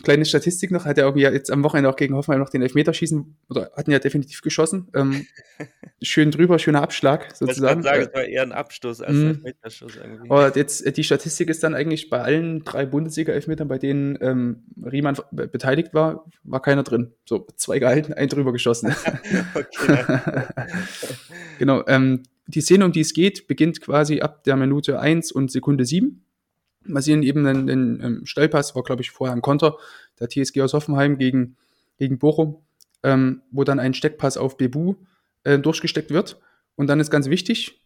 [0.02, 3.36] kleine Statistik noch, hat er irgendwie jetzt am Wochenende auch gegen Hoffenheim noch den Elfmeterschießen,
[3.48, 4.88] oder hatten ja definitiv geschossen.
[4.94, 5.26] Ähm,
[6.02, 7.80] schön drüber, schöner Abschlag sozusagen.
[7.80, 10.30] Ich sagen, es war eher ein Abstoß als ein Elfmeterschuss irgendwie.
[10.30, 14.64] Aber jetzt, äh, die Statistik ist dann eigentlich bei allen drei Bundesliga-Elfmetern, bei denen ähm,
[14.84, 17.12] Riemann beteiligt war, war keiner drin.
[17.24, 18.94] So, zwei gehalten, ein drüber geschossen.
[21.58, 25.50] genau, ähm, die Szene, um die es geht, beginnt quasi ab der Minute 1 und
[25.50, 26.22] Sekunde 7
[26.88, 29.76] wir sehen eben den, den ähm, Stellpass, war glaube ich vorher ein Konter,
[30.20, 31.56] der TSG aus Hoffenheim gegen,
[31.98, 32.62] gegen Bochum,
[33.02, 34.94] ähm, wo dann ein Steckpass auf Bebu
[35.44, 36.40] äh, durchgesteckt wird.
[36.76, 37.80] Und dann ist ganz wichtig,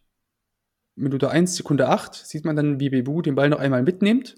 [0.95, 4.35] Minute 1, Sekunde 8, sieht man dann, wie Bebu den Ball noch einmal mitnimmt.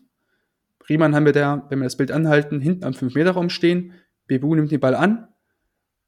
[0.87, 3.93] Riemann haben wir da, wenn wir das Bild anhalten, hinten am 5-Meter-Raum stehen.
[4.27, 5.27] Bebu nimmt den Ball an.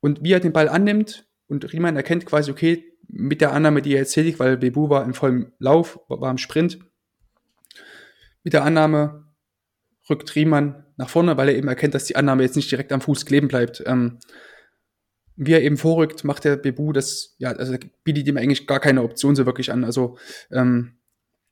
[0.01, 3.93] Und wie er den Ball annimmt und Riemann erkennt quasi, okay, mit der Annahme, die
[3.93, 6.79] er jetzt tätigt, weil Bebu war im vollen Lauf, war im Sprint,
[8.43, 9.25] mit der Annahme
[10.09, 13.01] rückt Riemann nach vorne, weil er eben erkennt, dass die Annahme jetzt nicht direkt am
[13.01, 13.83] Fuß kleben bleibt.
[13.85, 14.19] Ähm,
[15.35, 19.03] wie er eben vorrückt, macht der Bebu das, ja, also bietet ihm eigentlich gar keine
[19.03, 19.83] Option so wirklich an.
[19.83, 20.17] Also
[20.51, 20.97] ähm,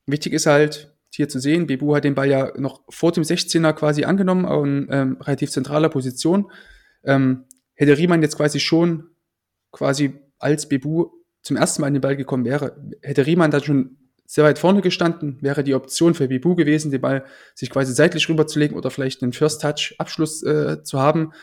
[0.05, 3.73] wichtig ist halt hier zu sehen, Bebu hat den Ball ja noch vor dem 16er
[3.73, 6.49] quasi angenommen, in ähm, relativ zentraler Position.
[7.03, 9.09] Ähm, hätte Riemann jetzt quasi schon
[9.71, 11.09] quasi als Bebu
[11.43, 14.81] zum ersten Mal in den Ball gekommen wäre, hätte Riemann dann schon sehr weit vorne
[14.81, 19.21] gestanden, wäre die Option für Bibu gewesen, den Ball sich quasi seitlich rüberzulegen oder vielleicht
[19.21, 21.33] einen First Touch Abschluss äh, zu haben.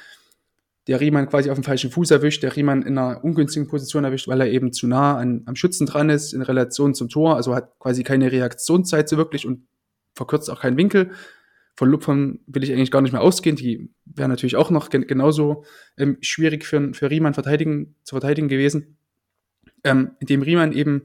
[0.87, 4.27] Der Riemann quasi auf dem falschen Fuß erwischt, der Riemann in einer ungünstigen Position erwischt,
[4.27, 7.55] weil er eben zu nah an, am Schützen dran ist in Relation zum Tor, also
[7.55, 9.67] hat quasi keine Reaktionszeit so wirklich und
[10.15, 11.11] verkürzt auch keinen Winkel.
[11.77, 15.07] Von Lupfern will ich eigentlich gar nicht mehr ausgehen, die wäre natürlich auch noch gen
[15.07, 15.65] genauso
[15.97, 18.97] ähm, schwierig für, für Riemann verteidigen, zu verteidigen gewesen.
[19.85, 21.05] Ähm, indem Riemann eben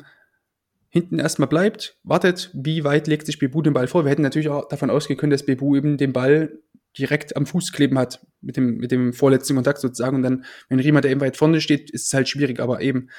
[0.89, 4.05] hinten erstmal bleibt, wartet, wie weit legt sich Bebu den Ball vor.
[4.05, 6.59] Wir hätten natürlich auch davon ausgehen können, dass Bebu eben den Ball
[6.97, 10.15] direkt am Fuß kleben hat, mit dem, mit dem vorletzten Kontakt sozusagen.
[10.17, 12.59] Und dann, wenn Riemann da eben weit vorne steht, ist es halt schwierig.
[12.59, 13.09] Aber eben,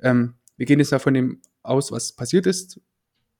[0.00, 2.80] ähm, wir gehen jetzt da von dem aus, was passiert ist.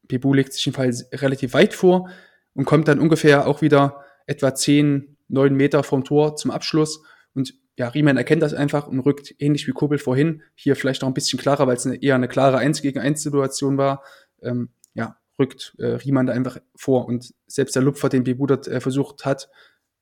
[0.08, 2.10] Bebu legt sich den Fall relativ weit vor
[2.54, 7.02] und kommt dann ungefähr auch wieder etwa 10, 9 Meter vom Tor zum Abschluss.
[7.34, 11.08] Und ja, Riemann erkennt das einfach und rückt ähnlich wie Kurbel vorhin, hier vielleicht noch
[11.08, 14.02] ein bisschen klarer, weil es eine, eher eine klare 1 gegen 1 Situation war,
[14.42, 18.80] ähm, ja, rückt äh, Riemann da einfach vor und selbst der Lupfer, den Bebudert äh,
[18.80, 19.50] versucht hat,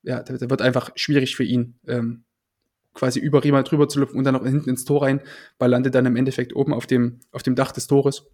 [0.03, 2.23] ja, der, der, wird einfach schwierig für ihn, ähm,
[2.93, 5.19] quasi über Riemann drüber zu lupfen und dann noch hinten ins Tor rein,
[5.59, 8.25] weil landet dann im Endeffekt oben auf dem, auf dem Dach des Tores.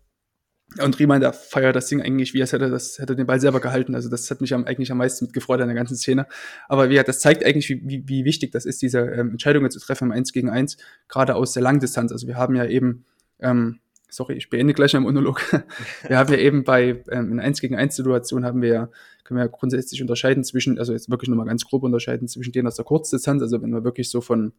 [0.80, 3.94] Und Riemann, feiert das Ding eigentlich, wie als hätte das, hätte den Ball selber gehalten.
[3.94, 6.28] Also das hat mich am, eigentlich am meisten mitgefreut an der ganzen Szene.
[6.70, 9.80] Aber wie, das zeigt eigentlich, wie, wie, wie wichtig das ist, diese ähm, Entscheidungen zu
[9.80, 10.78] treffen im 1 gegen 1,
[11.10, 12.14] gerade aus der Langdistanz.
[12.14, 13.06] Also wir haben ja eben,
[13.40, 13.80] ähm,
[14.10, 15.42] sorry, ich beende gleich meinen Monolog.
[16.08, 18.90] wir haben ja eben bei ähm, in 1 gegen 1 Situation haben wir ja,
[19.26, 22.68] können wir ja grundsätzlich unterscheiden zwischen, also jetzt wirklich nochmal ganz grob unterscheiden zwischen denen
[22.68, 24.54] aus der Kurzdistanz, also wenn wir wirklich so von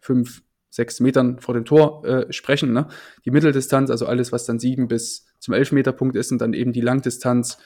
[0.00, 2.72] fünf, sechs Metern vor dem Tor äh, sprechen.
[2.72, 2.86] Ne?
[3.24, 6.80] Die Mitteldistanz, also alles, was dann sieben bis zum Elfmeterpunkt ist, und dann eben die
[6.80, 7.58] Langdistanz,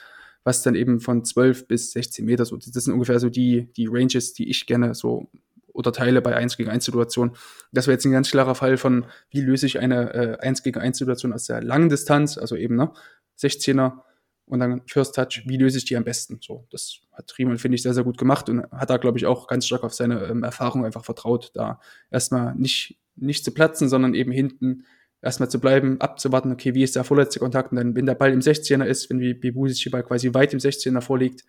[0.43, 3.87] was dann eben von zwölf bis 16 Meter, so, das sind ungefähr so die, die
[3.89, 5.29] Ranges, die ich gerne so
[5.75, 7.35] unterteile bei 1 gegen 1 Situationen.
[7.71, 10.79] Das wäre jetzt ein ganz klarer Fall von, wie löse ich eine äh, 1 gegen
[10.79, 12.91] 1 Situation aus der langen Distanz, also eben ne,
[13.37, 13.99] 16er
[14.45, 16.39] und dann First Touch, wie löse ich die am besten?
[16.41, 19.25] So, das hat Riemann, finde ich, sehr, sehr gut gemacht und hat da, glaube ich,
[19.25, 21.79] auch ganz stark auf seine ähm, Erfahrung einfach vertraut, da
[22.11, 24.85] erstmal nicht, nicht zu platzen, sondern eben hinten
[25.25, 28.31] erstmal zu bleiben, abzuwarten, okay, wie ist der vorletzte Kontakt und dann, wenn der Ball
[28.31, 31.43] im 16er ist, wenn wie Bibu sich Ball quasi weit im 16er vorliegt,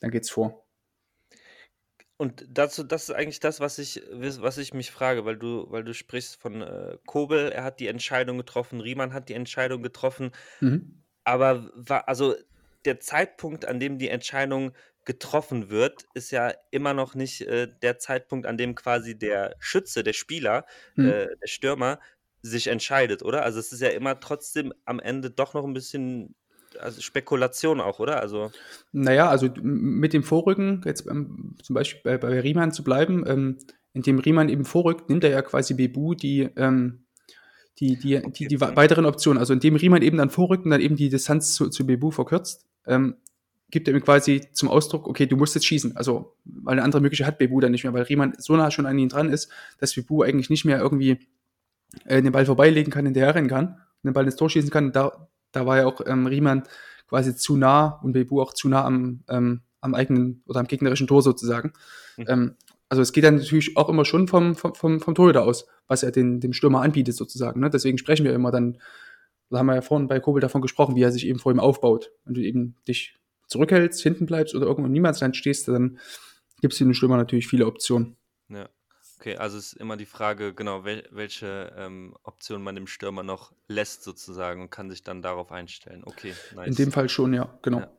[0.00, 0.64] dann geht's vor.
[2.16, 5.84] Und dazu, das ist eigentlich das, was ich, was ich mich frage, weil du, weil
[5.84, 10.30] du sprichst von äh, Kobel, er hat die Entscheidung getroffen, Riemann hat die Entscheidung getroffen.
[10.60, 11.02] Mhm.
[11.24, 12.34] Aber war, also
[12.84, 14.72] der Zeitpunkt, an dem die Entscheidung
[15.04, 20.02] getroffen wird, ist ja immer noch nicht äh, der Zeitpunkt, an dem quasi der Schütze,
[20.02, 20.64] der Spieler,
[20.94, 21.08] hm.
[21.08, 22.00] äh, der Stürmer
[22.44, 23.42] sich entscheidet, oder?
[23.42, 26.34] Also es ist ja immer trotzdem am Ende doch noch ein bisschen
[26.78, 28.20] also Spekulation auch, oder?
[28.20, 28.50] Also
[28.92, 33.58] naja, also mit dem Vorrücken, jetzt ähm, zum Beispiel bei, bei Riemann zu bleiben, ähm,
[33.92, 37.04] indem Riemann eben vorrückt, nimmt er ja quasi Bebu die, ähm,
[37.78, 39.38] die, die, die, die, die weiteren Optionen.
[39.38, 42.66] Also indem Riemann eben dann vorrückt und dann eben die Distanz zu, zu Bebu verkürzt,
[42.86, 43.16] ähm,
[43.70, 45.96] gibt er ihm quasi zum Ausdruck, okay, du musst jetzt schießen.
[45.96, 48.86] Also, weil eine andere Möglichkeit hat Bebu dann nicht mehr, weil Riemann so nah schon
[48.86, 51.18] an ihn dran ist, dass Bebu eigentlich nicht mehr irgendwie
[52.04, 54.92] äh, den Ball vorbeilegen kann, hinterher rennen kann und den Ball ins Tor schießen kann.
[54.92, 56.64] Da, da war ja auch ähm, Riemann
[57.08, 61.06] quasi zu nah und Bebu auch zu nah am, ähm, am eigenen oder am gegnerischen
[61.06, 61.72] Tor sozusagen.
[62.16, 62.24] Mhm.
[62.28, 62.54] Ähm,
[62.88, 66.02] also es geht dann natürlich auch immer schon vom, vom, vom, vom Torhüter aus, was
[66.02, 67.60] er den, dem Stürmer anbietet sozusagen.
[67.60, 67.70] Ne?
[67.70, 68.78] Deswegen sprechen wir immer dann,
[69.50, 71.60] da haben wir ja vorhin bei Kobel davon gesprochen, wie er sich eben vor ihm
[71.60, 72.12] aufbaut.
[72.24, 75.98] Wenn du eben dich zurückhältst, hinten bleibst oder irgendwo im Niemandsland stehst, dann
[76.60, 78.16] gibt es den Stürmer natürlich viele Optionen.
[78.48, 78.68] Ja.
[79.18, 83.52] Okay, also ist immer die Frage, genau, wel welche ähm, Option man dem Stürmer noch
[83.68, 86.02] lässt sozusagen und kann sich dann darauf einstellen.
[86.04, 86.68] Okay, nice.
[86.68, 87.80] In dem Fall schon, ja, genau.
[87.80, 87.92] Ja.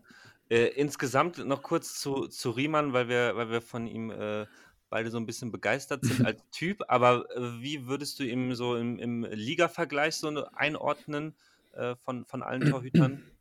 [0.50, 4.46] Äh, insgesamt noch kurz zu, zu Riemann, weil wir, weil wir von ihm äh,
[4.90, 8.76] beide so ein bisschen begeistert sind als Typ, aber äh, wie würdest du ihn so
[8.76, 11.34] im, im Liga-Vergleich so einordnen
[11.74, 13.24] äh, von, von allen Torhütern?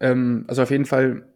[0.00, 1.26] Ähm, also auf jeden Fall,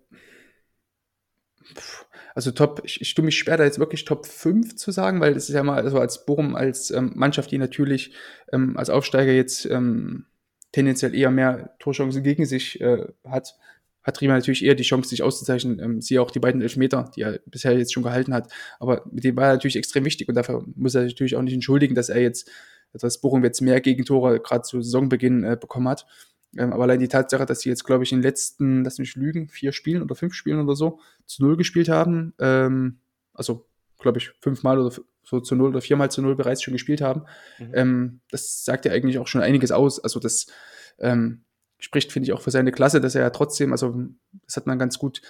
[2.34, 5.34] also Top, ich, ich tue mich schwer, da jetzt wirklich Top 5 zu sagen, weil
[5.34, 8.14] das ist ja mal also als Bochum, als ähm, Mannschaft, die natürlich
[8.52, 10.26] ähm, als Aufsteiger jetzt ähm,
[10.72, 13.54] tendenziell eher mehr Torchancen gegen sich äh, hat,
[14.02, 15.78] hat Riemann natürlich eher die Chance, sich auszuzeichnen.
[15.78, 18.52] Ähm, siehe auch die beiden Elfmeter, die er bisher jetzt schon gehalten hat.
[18.80, 21.42] Aber mit dem war er natürlich extrem wichtig und dafür muss er sich natürlich auch
[21.42, 22.50] nicht entschuldigen, dass er jetzt,
[22.92, 26.06] dass Bochum jetzt mehr Gegentore gerade zu Saisonbeginn äh, bekommen hat.
[26.56, 29.14] Ähm, aber allein die Tatsache, dass sie jetzt, glaube ich, in den letzten, lass mich
[29.16, 32.98] lügen, vier Spielen oder fünf Spielen oder so zu Null gespielt haben, ähm,
[33.32, 33.66] also,
[33.98, 37.22] glaube ich, fünfmal oder so zu Null oder viermal zu Null bereits schon gespielt haben,
[37.58, 37.70] mhm.
[37.74, 39.98] ähm, das sagt ja eigentlich auch schon einiges aus.
[39.98, 40.46] Also das,
[40.98, 41.44] ähm,
[41.82, 43.94] spricht, finde ich, auch für seine Klasse, dass er ja trotzdem, also
[44.44, 45.20] das hat man ganz gut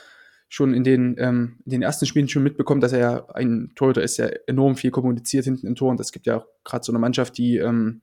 [0.48, 4.02] schon in den, ähm, in den ersten Spielen schon mitbekommen, dass er ja ein Torhüter
[4.02, 5.90] ist, der enorm viel kommuniziert hinten im Tor.
[5.90, 8.02] Und das gibt ja auch gerade so eine Mannschaft, die ähm,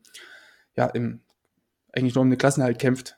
[0.75, 1.21] ja im,
[1.93, 3.17] eigentlich nur um den Klassenhalt kämpft,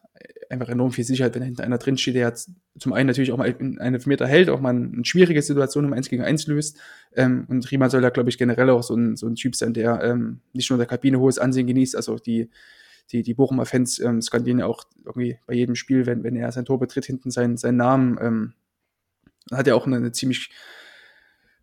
[0.49, 3.37] einfach enorm viel Sicherheit, wenn da hinten einer drinsteht, der jetzt zum einen natürlich auch
[3.37, 6.77] mal einen Meter hält, auch mal eine schwierige Situation um eins gegen eins löst.
[7.15, 9.73] Ähm, und Riemann soll da, glaube ich, generell auch so ein, so ein Typ sein,
[9.73, 12.49] der ähm, nicht nur in der Kabine hohes Ansehen genießt, also die
[13.11, 16.51] die, die Bochumer Fans ähm, skandieren ja auch irgendwie bei jedem Spiel, wenn, wenn er
[16.51, 18.17] sein Tor betritt, hinten seinen, seinen Namen.
[18.21, 18.53] Ähm,
[19.51, 20.49] hat er auch eine, eine ziemlich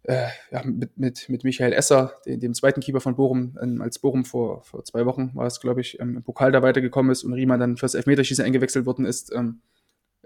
[0.04, 3.98] äh, ja, mit, mit, mit Michael Esser, dem, dem zweiten Keeper von Bochum, ähm, als
[3.98, 7.24] Bochum vor, vor zwei Wochen war es, glaube ich, ähm, im Pokal da weitergekommen ist
[7.24, 9.60] und Riemann dann fürs Elfmeterschießen eingewechselt worden ist, ähm,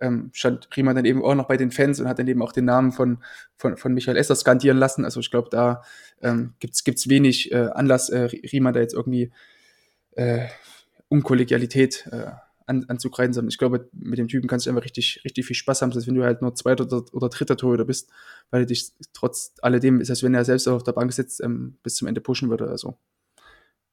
[0.00, 2.52] ähm, stand Riemann dann eben auch noch bei den Fans und hat dann eben auch
[2.52, 3.18] den Namen von,
[3.56, 5.04] von, von Michael Esser skandieren lassen.
[5.04, 5.82] Also ich glaube, da
[6.20, 9.32] ähm, gibt's gibt's wenig äh, Anlass, äh, Riemann da jetzt irgendwie
[10.12, 10.46] äh,
[11.08, 12.32] um Kollegialität äh,
[12.72, 15.82] an, anzugreifen, sondern ich glaube, mit dem Typen kannst du einfach richtig, richtig viel Spaß
[15.82, 18.10] haben, als wenn du halt nur zweiter oder, oder dritter Torhüter bist,
[18.50, 21.78] weil du dich trotz alledem ist, als wenn er selbst auf der Bank sitzt, ähm,
[21.82, 22.68] bis zum Ende pushen würde.
[22.68, 22.98] Also.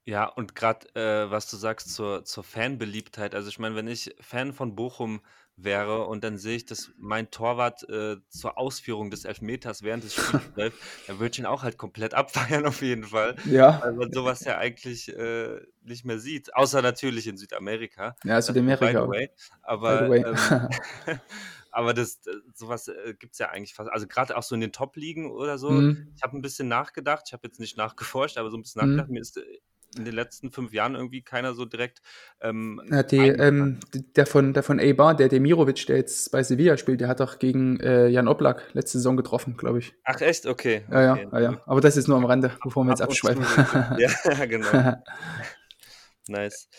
[0.05, 4.15] Ja, und gerade äh, was du sagst zur, zur Fanbeliebtheit, also ich meine, wenn ich
[4.19, 5.21] Fan von Bochum
[5.63, 10.13] wäre und dann sehe ich, dass mein Torwart äh, zur Ausführung des Elfmeters während des
[10.13, 13.36] Spiels läuft, dann würde ich ihn auch halt komplett abfeiern auf jeden Fall.
[13.45, 13.82] Ja.
[13.84, 16.56] Weil man sowas ja eigentlich äh, nicht mehr sieht.
[16.56, 18.15] Außer natürlich in Südamerika.
[18.24, 18.86] Ja, Südamerika.
[18.86, 19.30] By the way.
[19.62, 20.24] Aber, the way.
[20.26, 21.19] ähm,
[21.72, 22.22] aber das,
[22.56, 23.91] sowas äh, gibt es ja eigentlich fast.
[23.91, 25.72] Also gerade auch so in den Top-Ligen oder so.
[25.72, 26.13] Mhm.
[26.15, 28.95] Ich habe ein bisschen nachgedacht, ich habe jetzt nicht nachgeforscht, aber so ein bisschen mhm.
[28.95, 29.12] nachgedacht.
[29.12, 29.60] Mir ist äh,
[29.97, 32.02] in den letzten fünf Jahren irgendwie keiner so direkt.
[32.41, 33.80] Ähm, ja, die, ähm,
[34.15, 37.39] der von, der von Eibar, der Demirovic, der jetzt bei Sevilla spielt, der hat doch
[37.39, 39.93] gegen äh, Jan Oblak letzte Saison getroffen, glaube ich.
[40.04, 40.45] Ach, echt?
[40.45, 40.84] Okay.
[40.91, 41.28] Ja, ja, okay.
[41.32, 41.62] ja, ja.
[41.65, 43.45] Aber das ist nur am Rande, bevor wir jetzt abschweifen.
[43.97, 44.67] ja, genau.
[46.28, 46.69] nice.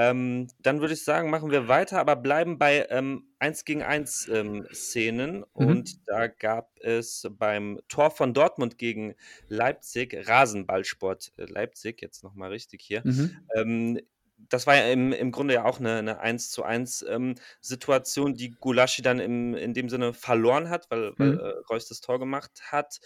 [0.00, 4.28] Ähm, dann würde ich sagen, machen wir weiter, aber bleiben bei ähm, 1 gegen 1
[4.32, 5.38] ähm, Szenen.
[5.38, 5.44] Mhm.
[5.66, 9.14] Und da gab es beim Tor von Dortmund gegen
[9.48, 13.02] Leipzig, Rasenballsport äh, Leipzig, jetzt nochmal richtig hier.
[13.04, 13.36] Mhm.
[13.54, 14.00] Ähm,
[14.48, 18.34] das war ja im, im Grunde ja auch eine, eine 1 zu 1 ähm, Situation,
[18.34, 21.40] die Gulaschi dann im, in dem Sinne verloren hat, weil, weil mhm.
[21.40, 23.00] äh, Reus das Tor gemacht hat.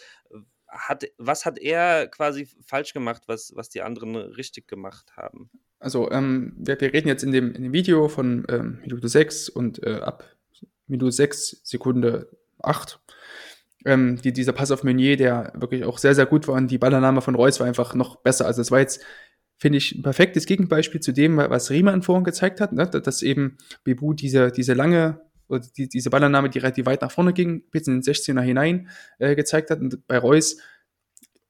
[0.74, 1.04] Hat.
[1.18, 5.50] Was hat er quasi falsch gemacht, was, was die anderen richtig gemacht haben?
[5.78, 9.48] Also ähm, wir, wir, reden jetzt in dem, in dem Video von ähm, Minute 6
[9.48, 10.24] und äh, ab
[10.87, 12.28] Minute 6, Sekunde
[12.62, 13.00] 8.
[13.84, 16.78] Ähm, die, dieser Pass auf Meunier, der wirklich auch sehr, sehr gut war und die
[16.78, 18.46] Ballannahme von Reus war einfach noch besser.
[18.46, 19.04] Also es war jetzt,
[19.58, 22.88] finde ich, ein perfektes Gegenbeispiel zu dem, was Riemann vorhin gezeigt hat, ne?
[22.88, 25.20] dass eben Bebu diese, diese lange
[25.76, 29.35] die, diese Ballannahme, die relativ weit nach vorne ging, bis in den 16er hinein äh,
[29.35, 29.80] gezeigt hat.
[29.80, 30.59] Und bei Reus,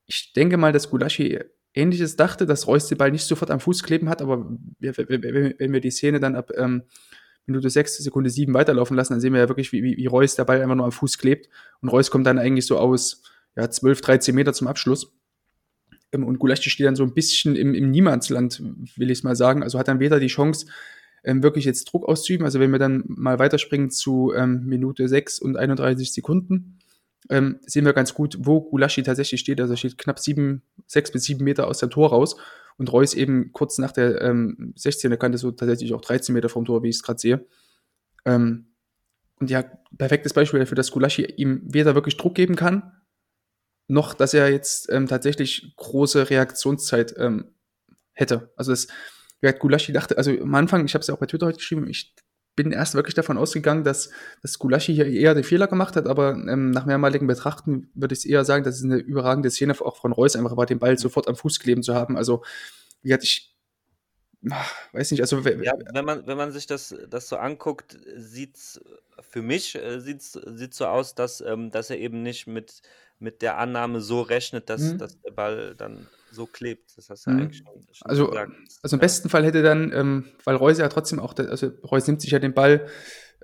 [0.07, 1.41] ich denke mal, dass Gulaschi
[1.75, 5.81] Ähnliches dachte, dass Reus den Ball nicht sofort am Fuß kleben hat, aber wenn wir
[5.81, 6.85] die Szene dann ab ähm,
[7.47, 10.45] Minute 6, Sekunde 7 weiterlaufen lassen, dann sehen wir ja wirklich, wie, wie, Reus der
[10.45, 11.49] Ball einfach nur am Fuß klebt.
[11.81, 13.23] Und Reus kommt dann eigentlich so aus
[13.57, 15.13] ja, 12, 13 Meter zum Abschluss.
[16.13, 18.63] Ähm, und Gulaschi steht dann so ein bisschen im, im Niemandsland,
[18.97, 19.63] will ich es mal sagen.
[19.63, 20.67] Also hat dann weder die Chance,
[21.25, 22.45] ähm, wirklich jetzt Druck auszuüben.
[22.45, 26.79] Also wenn wir dann mal weiterspringen zu ähm, Minute 6 und 31 Sekunden,
[27.31, 29.61] ähm, sehen wir ganz gut, wo Gulaschi tatsächlich steht.
[29.61, 32.37] Also er steht knapp sieben, sechs bis sieben Meter aus dem Tor raus
[32.77, 36.65] und Reus eben kurz nach der ähm, 16er Kante so tatsächlich auch 13 Meter vom
[36.65, 37.47] Tor, wie ich es gerade sehe.
[38.25, 38.67] Ähm,
[39.41, 39.65] und ja,
[39.97, 42.93] perfektes Beispiel dafür, dass Gulaschi ihm weder wirklich Druck geben kann,
[43.89, 47.55] noch dass er jetzt ähm, tatsächlich große Reaktionszeit ähm,
[48.13, 48.53] hätte.
[48.57, 48.89] Also das,
[49.45, 51.87] ja, Gulaschi dachte, also am Anfang, ich habe es ja auch bei Twitter heute geschrieben,
[51.87, 52.15] ich
[52.57, 56.31] bin erst wirklich davon ausgegangen, dass, dass Gulaschi hier eher den Fehler gemacht hat, aber
[56.33, 60.13] ähm, nach mehrmaligen Betrachten würde ich eher sagen, dass es eine überragende Szene auch von
[60.13, 62.17] Reus einfach war, den Ball sofort am Fuß kleben zu haben.
[62.17, 62.43] Also,
[63.03, 63.55] wie hatte ich,
[64.51, 65.41] ach, weiß nicht, also.
[65.41, 68.81] Ja, wenn man, wenn man sich das, das so anguckt, sieht es
[69.21, 72.81] für mich äh, sieht's, sieht's so aus, dass, ähm, dass er eben nicht mit,
[73.25, 74.99] mit der Annahme so rechnet, dass, mhm.
[74.99, 76.97] dass der Ball dann so klebt.
[76.97, 77.41] Das hast du mhm.
[77.41, 78.53] eigentlich schon, schon also, gesagt.
[78.83, 82.07] Also im besten Fall hätte dann, ähm, weil Reus ja trotzdem auch, der, also Reus
[82.07, 82.87] nimmt sich ja den Ball,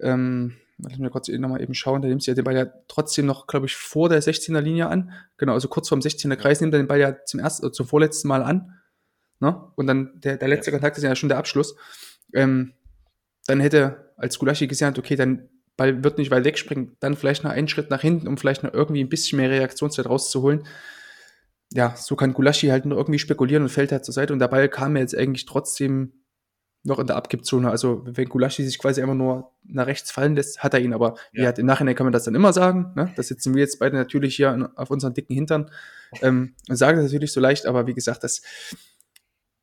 [0.00, 3.26] ähm, lass mich kurz nochmal eben schauen, der nimmt sich ja den Ball ja trotzdem
[3.26, 5.12] noch, glaube ich, vor der 16er Linie an.
[5.38, 7.86] Genau, also kurz vorm 16er Kreis nimmt er den Ball ja zum ersten, oder zum
[7.86, 8.78] vorletzten Mal an.
[9.40, 9.72] Ne?
[9.76, 10.76] Und dann der, der letzte ja.
[10.76, 11.74] Kontakt ist ja schon der Abschluss.
[12.34, 12.74] Ähm,
[13.46, 15.48] dann hätte als Gulaschi gesagt, okay, dann
[15.80, 18.72] Ball wird nicht weit wegspringen, dann vielleicht noch einen Schritt nach hinten, um vielleicht noch
[18.72, 20.64] irgendwie ein bisschen mehr Reaktionszeit rauszuholen
[21.72, 24.32] ja, so kann Gulaschi halt nur irgendwie spekulieren und fällt halt zur Seite.
[24.32, 26.12] Und der Ball kam jetzt eigentlich trotzdem
[26.82, 27.70] noch in der Abgibzone.
[27.70, 30.94] Also wenn Gulaschi sich quasi einfach nur nach rechts fallen lässt, hat er ihn.
[30.94, 31.44] Aber ja.
[31.44, 32.92] ja im Nachhinein kann man das dann immer sagen.
[32.96, 33.12] Ne?
[33.16, 35.70] Das sitzen wir jetzt beide natürlich hier auf unseren dicken Hintern
[36.22, 37.66] ähm, und sagen das natürlich so leicht.
[37.66, 38.42] Aber wie gesagt, das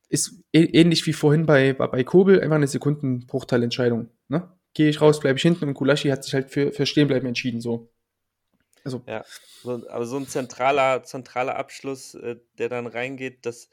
[0.10, 4.10] ist ähnlich wie vorhin bei, bei Kobel, einfach eine Sekundenbruchteilentscheidung.
[4.30, 4.49] Ne?
[4.78, 7.62] Gehe ich raus, bleibe ich hinten und Gulaschi hat sich halt für, für Stehenbleiben entschieden.
[7.62, 7.92] So.
[8.84, 9.26] Also, ja,
[9.63, 13.70] so, aber so ein zentraler, zentraler Abschluss, äh, der dann reingeht, dass,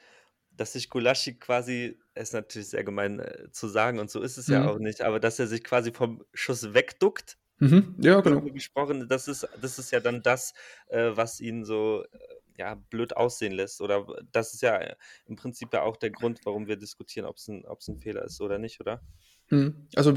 [0.53, 4.49] dass sich Gulaschi quasi, ist natürlich sehr gemein äh, zu sagen und so ist es
[4.49, 4.55] mhm.
[4.55, 7.37] ja auch nicht, aber dass er sich quasi vom Schuss wegduckt.
[7.59, 7.97] Mhm.
[7.99, 8.41] Ja, genau.
[8.41, 10.55] Gesprochen, das ist, das ist ja dann das,
[10.87, 12.19] äh, was ihn so äh,
[12.57, 13.83] ja, blöd aussehen lässt.
[13.83, 14.81] Oder das ist ja
[15.27, 18.41] im Prinzip ja auch der Grund, warum wir diskutieren, ob es ein, ein Fehler ist
[18.41, 19.03] oder nicht, oder?
[19.49, 19.75] Hm.
[19.95, 20.15] Also,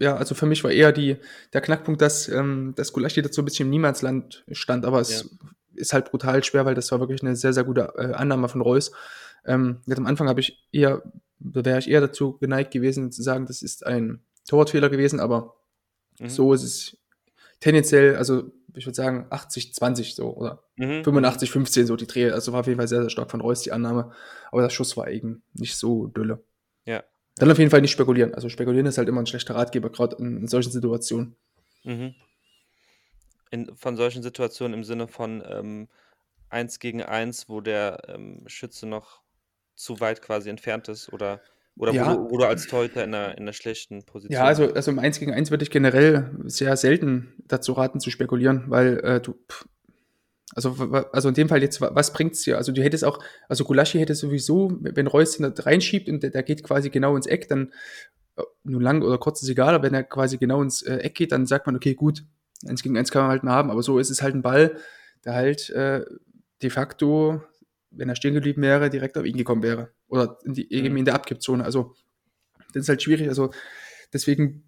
[0.00, 1.16] ja, also für mich war eher die,
[1.52, 5.46] der Knackpunkt, dass, ähm, dass Gulaschi dazu ein bisschen im Niemandsland stand, aber es ja.
[5.74, 8.60] ist halt brutal schwer, weil das war wirklich eine sehr, sehr gute äh, Annahme von
[8.60, 8.92] Reus.
[9.46, 11.02] Ähm, jetzt am Anfang habe ich eher,
[11.38, 15.56] wäre ich eher dazu geneigt gewesen zu sagen, das ist ein Torwartfehler gewesen, aber
[16.18, 16.28] mhm.
[16.28, 16.98] so ist es
[17.60, 21.04] tendenziell, also ich würde sagen 80, 20 so oder mhm.
[21.04, 22.30] 85, 15 so die Dreh.
[22.30, 24.10] Also war auf jeden Fall sehr, sehr stark von Reus die Annahme,
[24.50, 26.40] aber der Schuss war eben nicht so dünne.
[27.36, 28.34] Dann auf jeden Fall nicht spekulieren.
[28.34, 31.36] Also spekulieren ist halt immer ein schlechter Ratgeber, gerade in, in, solchen Situationen.
[31.82, 32.14] Mhm.
[33.50, 35.88] In, von solchen Situationen im Sinne von ähm,
[36.50, 39.22] 1 gegen 1, wo der ähm, Schütze noch
[39.74, 41.40] zu weit quasi entfernt ist oder,
[41.76, 42.06] oder ja.
[42.06, 44.92] wo, du, wo, du, als Torhüter in einer, in einer schlechten Position Ja, also, also
[44.92, 49.20] im 1 gegen 1 würde ich generell sehr selten dazu raten zu spekulieren, weil äh,
[49.20, 49.66] du, pff,
[50.54, 50.76] also,
[51.12, 52.56] also in dem Fall jetzt, was bringt's dir?
[52.56, 56.42] Also du hättest auch, also Gulaschi hätte sowieso, wenn Reus ihn reinschiebt und der, der,
[56.42, 57.72] geht quasi genau ins Eck, dann
[58.36, 61.14] äh, nur lang oder kurz ist egal, aber wenn er quasi genau ins äh, Eck
[61.16, 62.24] geht, dann sagt man, okay, gut,
[62.66, 64.76] eins gegen eins kann man halt mal haben, aber so ist es halt ein Ball,
[65.24, 66.04] der halt äh,
[66.62, 67.42] de facto
[67.96, 69.90] wenn er stehen geblieben wäre, direkt auf ihn gekommen wäre.
[70.08, 70.98] Oder in die, eben mhm.
[70.98, 71.64] in der Abkippzone.
[71.64, 71.94] Also,
[72.72, 73.28] das ist halt schwierig.
[73.28, 73.50] Also,
[74.12, 74.64] deswegen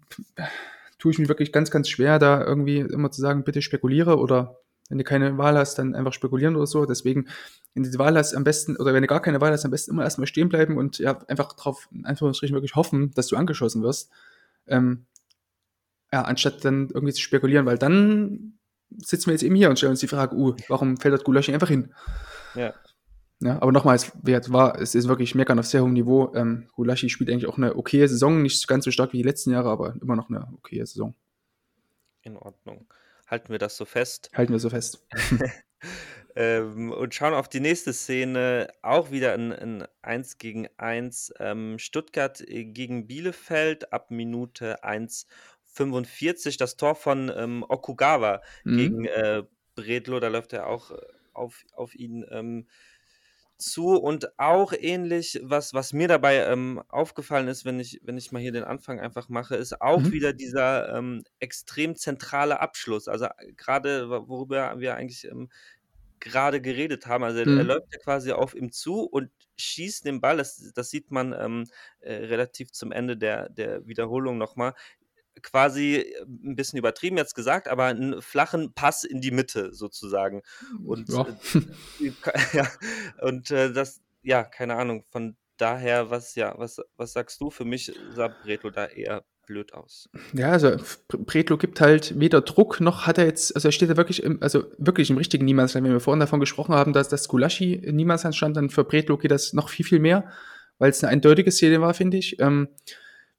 [0.99, 4.59] tue ich mich wirklich ganz, ganz schwer, da irgendwie immer zu sagen, bitte spekuliere oder
[4.89, 6.85] wenn du keine Wahl hast, dann einfach spekulieren oder so.
[6.85, 7.27] Deswegen,
[7.73, 9.71] wenn du die Wahl hast, am besten, oder wenn du gar keine Wahl hast, am
[9.71, 13.35] besten immer erstmal stehen bleiben und ja, einfach drauf, in Anführungsstrichen, wirklich hoffen, dass du
[13.35, 14.09] angeschossen wirst.
[14.67, 15.05] Ähm,
[16.11, 18.57] ja, anstatt dann irgendwie zu spekulieren, weil dann
[18.97, 21.53] sitzen wir jetzt eben hier und stellen uns die Frage, uh, warum fällt das Gulaschi
[21.53, 21.93] einfach hin?
[22.55, 22.73] Ja.
[23.39, 26.33] Ja, aber nochmals, es war, es ist wirklich meckern auf sehr hohem Niveau.
[26.33, 29.51] Ähm, Gulaschi spielt eigentlich auch eine okaye Saison, nicht ganz so stark wie die letzten
[29.51, 31.13] Jahre, aber immer noch eine okaye Saison.
[32.23, 32.87] In Ordnung.
[33.27, 34.31] Halten wir das so fest.
[34.33, 35.05] Halten wir so fest.
[36.35, 38.69] ähm, und schauen auf die nächste Szene.
[38.81, 41.33] Auch wieder ein, ein 1 gegen 1.
[41.39, 46.57] Ähm, Stuttgart äh, gegen Bielefeld ab Minute 1,45.
[46.57, 48.77] Das Tor von ähm, Okugawa mhm.
[48.77, 49.43] gegen äh,
[49.75, 50.21] Bredlo.
[50.21, 50.95] Da läuft er auch äh,
[51.33, 52.25] auf, auf ihn.
[53.57, 58.31] Zu und auch ähnlich, was, was mir dabei ähm, aufgefallen ist, wenn ich, wenn ich
[58.31, 60.11] mal hier den Anfang einfach mache, ist auch mhm.
[60.11, 63.07] wieder dieser ähm, extrem zentrale Abschluss.
[63.07, 65.49] Also äh, gerade, worüber wir eigentlich ähm,
[66.19, 67.23] gerade geredet haben.
[67.23, 67.57] Also mhm.
[67.57, 70.37] er, läuft ja quasi auf ihm zu und schießt den Ball.
[70.37, 71.65] Das, das sieht man ähm,
[71.99, 74.73] äh, relativ zum Ende der, der Wiederholung nochmal
[75.43, 80.41] quasi äh, ein bisschen übertrieben jetzt gesagt, aber einen flachen Pass in die Mitte sozusagen.
[80.83, 81.27] Und ja,
[81.99, 82.11] äh,
[82.53, 82.67] ja
[83.21, 87.49] und äh, das, ja, keine Ahnung, von daher, was, ja, was, was sagst du?
[87.49, 90.09] Für mich sah Bretlo da eher blöd aus.
[90.33, 90.75] Ja, also
[91.07, 94.43] Bretlo gibt halt weder Druck noch hat er jetzt, also er steht da wirklich im,
[94.43, 95.85] also wirklich im richtigen Niemandsland.
[95.85, 99.17] Wenn wir vorhin davon gesprochen haben, dass das Gulaschi in Niemandsland stand, dann für Bretlo
[99.17, 100.29] geht das noch viel, viel mehr,
[100.77, 102.39] weil es eine eindeutige Szene war, finde ich.
[102.39, 102.67] Ähm,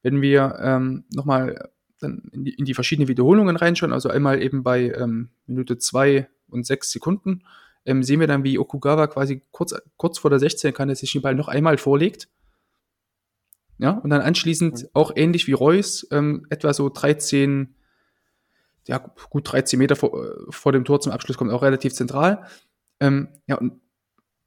[0.03, 4.63] wenn wir ähm, nochmal dann in die, in die verschiedenen Wiederholungen reinschauen, also einmal eben
[4.63, 7.43] bei ähm, Minute zwei und sechs Sekunden,
[7.85, 11.13] ähm, sehen wir dann, wie Okugawa quasi kurz, kurz vor der 16 kann er sich
[11.13, 12.29] den Ball noch einmal vorlegt.
[13.79, 14.89] Ja, und dann anschließend mhm.
[14.93, 17.75] auch ähnlich wie Reus, ähm, etwa so 13,
[18.87, 18.99] ja,
[19.31, 22.45] gut 13 Meter vor, äh, vor dem Tor zum Abschluss kommt, auch relativ zentral.
[23.01, 23.81] Ähm, ja, und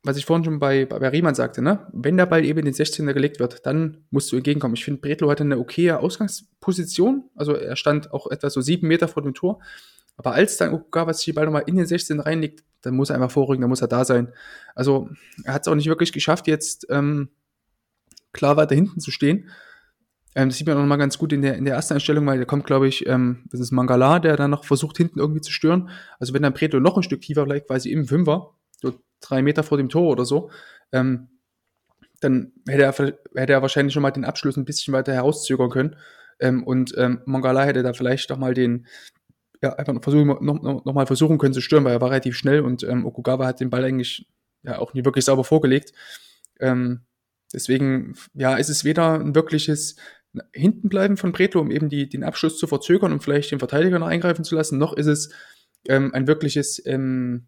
[0.04, 1.88] was ich vorhin schon bei, bei Riemann sagte, ne?
[1.94, 4.74] wenn der Ball eben in den 16er gelegt wird, dann musst du entgegenkommen.
[4.74, 9.08] Ich finde, Bretlo hatte eine okaye Ausgangsposition, also er stand auch etwa so sieben Meter
[9.08, 9.62] vor dem Tor,
[10.18, 13.16] aber als dann Okugawa sich die Ball nochmal in den 16 reinlegt, dann muss er
[13.16, 14.34] einfach vorrücken, dann muss er da sein.
[14.74, 15.10] Also
[15.44, 17.30] er hat es auch nicht wirklich geschafft, jetzt ähm,
[18.34, 19.50] klar weiter hinten zu stehen.
[20.34, 22.40] Ähm, das sieht man auch nochmal ganz gut in der, in der ersten Einstellung, weil
[22.40, 25.52] da kommt, glaube ich, ähm, das ist Mangala, der dann noch versucht, hinten irgendwie zu
[25.52, 25.90] stören.
[26.20, 29.64] Also wenn dann Bretlo noch ein Stück tiefer bleibt, quasi im Fünfer, so drei Meter
[29.64, 30.50] vor dem Tor oder so,
[30.92, 31.30] ähm,
[32.20, 35.96] dann hätte er, hätte er wahrscheinlich schon mal den Abschluss ein bisschen weiter herauszögern können.
[36.40, 38.88] Ähm, und ähm, Mangala hätte da vielleicht doch mal den,
[39.62, 42.10] ja, einfach noch, versuchen, noch, noch, noch mal versuchen können zu stören, weil er war
[42.10, 44.28] relativ schnell und ähm, Okugawa hat den Ball eigentlich
[44.64, 45.94] ja auch nie wirklich sauber vorgelegt.
[46.60, 47.02] Ähm,
[47.54, 49.96] deswegen, ja, ist es weder ein wirkliches
[50.54, 54.08] Hintenbleiben von Bretlo, um eben die, den Abschluss zu verzögern und vielleicht den Verteidiger noch
[54.08, 55.32] eingreifen zu lassen, noch ist es
[55.88, 57.48] ähm, ein wirkliches ähm,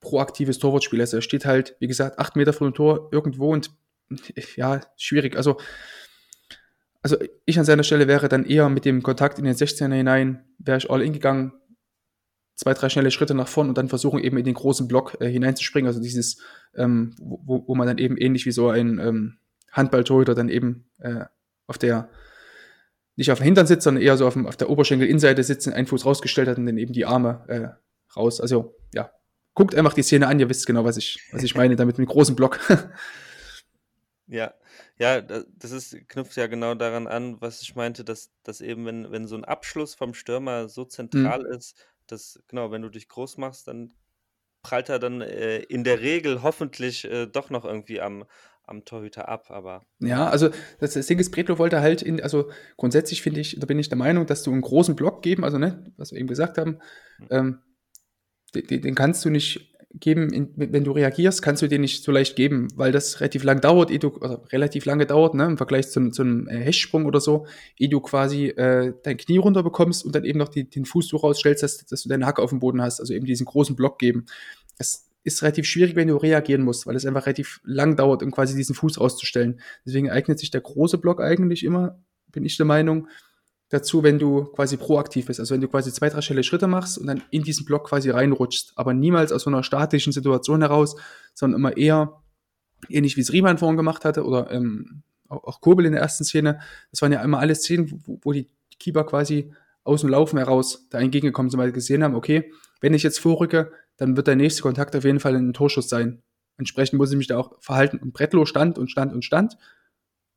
[0.00, 1.00] proaktives Torwartspiel.
[1.00, 3.70] Also er steht halt, wie gesagt, acht Meter vor dem Tor irgendwo und
[4.56, 5.36] ja, schwierig.
[5.36, 5.58] Also,
[7.02, 10.44] also ich an seiner Stelle wäre dann eher mit dem Kontakt in den 16er hinein,
[10.58, 11.52] wäre ich all in gegangen,
[12.54, 15.28] zwei, drei schnelle Schritte nach vorn und dann versuchen eben in den großen Block äh,
[15.28, 15.86] hineinzuspringen.
[15.86, 16.42] Also dieses,
[16.74, 19.38] ähm, wo, wo man dann eben ähnlich wie so ein ähm,
[19.72, 21.24] Handballtorhüter dann eben äh,
[21.66, 22.10] auf der
[23.16, 25.86] nicht auf dem Hintern sitzt, sondern eher so auf, dem, auf der Oberschenkelinnenseite sitzt, einen
[25.86, 28.40] Fuß rausgestellt hat und dann eben die Arme äh, raus.
[28.40, 29.10] Also ja,
[29.54, 32.06] guckt einfach die Szene an, ihr wisst genau, was ich, was ich meine, damit mit
[32.06, 32.60] einem großen Block.
[34.26, 34.54] ja,
[34.98, 39.10] ja, das ist, knüpft ja genau daran an, was ich meinte, dass, dass eben, wenn,
[39.10, 41.52] wenn so ein Abschluss vom Stürmer so zentral mhm.
[41.52, 41.76] ist,
[42.06, 43.92] dass, genau, wenn du dich groß machst, dann
[44.62, 48.24] prallt er dann äh, in der Regel hoffentlich äh, doch noch irgendwie am,
[48.64, 49.84] am Torhüter ab, aber.
[49.98, 53.66] Ja, also das, das Ding ist, Bretlo wollte halt in, also grundsätzlich finde ich, da
[53.66, 56.28] bin ich der Meinung, dass du einen großen Block geben, also ne, was wir eben
[56.28, 56.78] gesagt haben,
[57.18, 57.26] mhm.
[57.30, 57.58] ähm,
[58.54, 62.12] den, den kannst du nicht geben, in, wenn du reagierst, kannst du den nicht so
[62.12, 65.90] leicht geben, weil das relativ lang dauert, du, also relativ lange dauert, ne, im Vergleich
[65.90, 67.46] zu, zu einem äh, Hechtsprung oder so,
[67.76, 71.08] ehe du quasi äh, dein Knie runter bekommst und dann eben noch die, den Fuß
[71.08, 73.74] so rausstellst, dass, dass du deine Hacke auf dem Boden hast, also eben diesen großen
[73.74, 74.26] Block geben.
[74.78, 78.30] Das ist relativ schwierig, wenn du reagieren musst, weil es einfach relativ lang dauert, um
[78.30, 79.60] quasi diesen Fuß rauszustellen.
[79.84, 81.98] Deswegen eignet sich der große Block eigentlich immer,
[82.30, 83.08] bin ich der Meinung,
[83.70, 85.40] dazu, wenn du quasi proaktiv bist.
[85.40, 88.10] Also wenn du quasi zwei, drei schnelle Schritte machst und dann in diesen Block quasi
[88.10, 90.96] reinrutschst, aber niemals aus so einer statischen Situation heraus,
[91.34, 92.20] sondern immer eher
[92.88, 96.60] ähnlich wie es Riemann vorhin gemacht hatte oder ähm, auch, Kobel in der ersten Szene.
[96.90, 98.48] Das waren ja immer alle Szenen, wo, wo die
[98.78, 99.52] Keeper quasi
[99.84, 103.20] aus dem Laufen heraus da entgegengekommen sind, weil sie gesehen haben, okay, wenn ich jetzt
[103.20, 106.22] vorrücke, dann wird der nächste Kontakt auf jeden Fall ein Torschuss sein.
[106.56, 107.98] Entsprechend muss ich mich da auch verhalten.
[107.98, 109.56] Und Bretlo stand und stand und stand.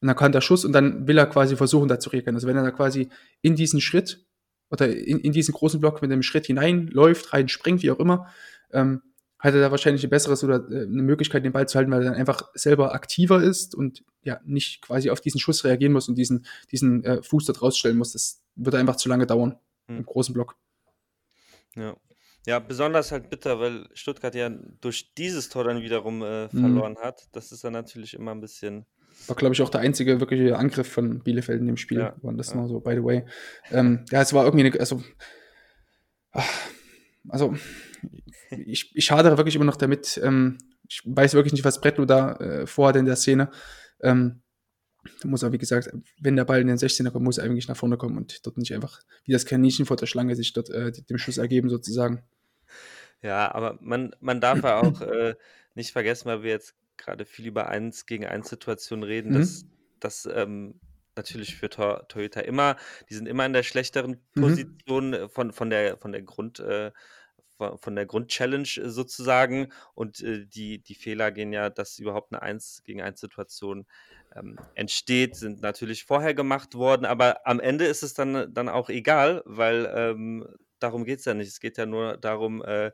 [0.03, 2.35] Und dann kam der Schuss und dann will er quasi versuchen, da zu reagieren.
[2.35, 3.07] Also wenn er da quasi
[3.41, 4.27] in diesen Schritt
[4.69, 8.27] oder in, in diesen großen Block mit dem Schritt hineinläuft, rein springt, wie auch immer,
[8.73, 9.01] ähm,
[9.39, 12.01] hat er da wahrscheinlich ein besseres oder äh, eine Möglichkeit, den Ball zu halten, weil
[12.01, 16.09] er dann einfach selber aktiver ist und ja nicht quasi auf diesen Schuss reagieren muss
[16.09, 18.11] und diesen, diesen äh, Fuß dort rausstellen muss.
[18.11, 19.99] Das würde einfach zu lange dauern hm.
[19.99, 20.57] im großen Block.
[21.77, 21.95] Ja.
[22.45, 26.49] Ja, besonders halt bitter, weil Stuttgart ja durch dieses Tor dann wiederum äh, mhm.
[26.49, 27.05] verloren mhm.
[27.05, 27.29] hat.
[27.31, 28.85] Das ist dann natürlich immer ein bisschen.
[29.27, 31.99] War, glaube ich, auch der einzige wirkliche Angriff von Bielefeld in dem Spiel.
[31.99, 32.57] Ja, War das ja.
[32.57, 33.25] nur so, by the way.
[33.71, 35.01] Ähm, ja, es war irgendwie eine, also,
[37.29, 37.55] also
[38.51, 40.19] ich, ich hadere wirklich immer noch damit.
[40.23, 40.57] Ähm,
[40.87, 43.49] ich weiß wirklich nicht, was Bretlo da äh, vorhat in der Szene.
[44.01, 44.41] Ähm,
[45.21, 45.89] da muss er, wie gesagt,
[46.19, 48.57] wenn der Ball in den 16er kommt, muss er eigentlich nach vorne kommen und dort
[48.57, 52.23] nicht einfach wie das Kaninchen vor der Schlange sich dort äh, dem Schuss ergeben, sozusagen.
[53.21, 55.35] Ja, aber man, man darf ja auch äh,
[55.75, 59.39] nicht vergessen, weil wir jetzt gerade viel über 1 gegen 1 Situationen reden, mhm.
[59.39, 59.65] dass,
[59.99, 60.79] dass ähm,
[61.15, 62.75] natürlich für Tor Toyota immer,
[63.09, 64.41] die sind immer in der schlechteren mhm.
[64.41, 65.29] Position mhm.
[65.29, 66.91] von, von der, von der Grund, äh,
[67.57, 69.71] von der Grundchallenge sozusagen.
[69.93, 73.85] Und äh, die, die Fehler gehen ja, dass überhaupt eine 1 gegen 1 Situation
[74.35, 78.89] ähm, entsteht, sind natürlich vorher gemacht worden, aber am Ende ist es dann, dann auch
[78.89, 80.47] egal, weil ähm,
[80.79, 81.47] darum geht es ja nicht.
[81.47, 82.91] Es geht ja nur darum, äh,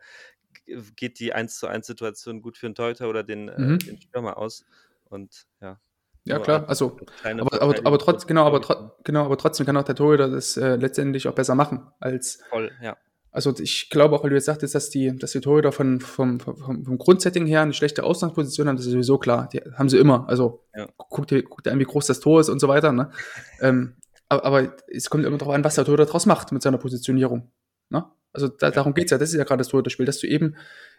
[0.96, 3.76] geht die 1 zu 1 Situation gut für den Teuter oder den, äh, mhm.
[3.76, 4.66] äh, den Stürmer aus.
[5.10, 5.80] Und ja.
[6.26, 9.84] Ja, klar, also, aber, aber, aber, trotz, genau, aber, tro genau, aber trotzdem kann auch
[9.84, 12.98] der Torhüter das äh, letztendlich auch besser machen als, Voll, ja.
[13.32, 16.40] Also ich glaube auch, weil du jetzt sagtest, dass die, dass die Torhüter von, vom,
[16.40, 19.48] vom, vom Grundsetting her eine schlechte Ausgangsposition haben, das ist sowieso klar.
[19.54, 20.28] Die haben sie immer.
[20.28, 20.88] Also ja.
[20.98, 22.92] guck, dir, guck dir an, wie groß das Tor ist und so weiter.
[22.92, 23.12] Ne?
[23.62, 23.96] ähm,
[24.30, 27.52] aber, aber, es kommt immer darauf an, was der Torhüter daraus macht mit seiner Positionierung.
[27.90, 28.06] Ne?
[28.34, 30.56] Also da, darum geht's ja, das ist ja gerade das Torhüterspiel, dass du eben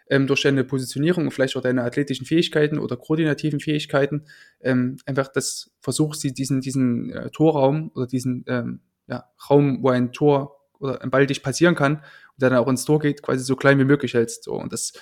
[0.09, 4.25] ähm, durch deine Positionierung und vielleicht auch deine athletischen Fähigkeiten oder koordinativen Fähigkeiten
[4.59, 10.11] ähm, einfach das versuchst, diesen, diesen äh, Torraum oder diesen ähm, ja, Raum, wo ein
[10.11, 13.43] Tor oder ein Ball dich passieren kann und der dann auch ins Tor geht, quasi
[13.43, 14.43] so klein wie möglich hältst.
[14.43, 14.53] So.
[14.53, 14.93] Und das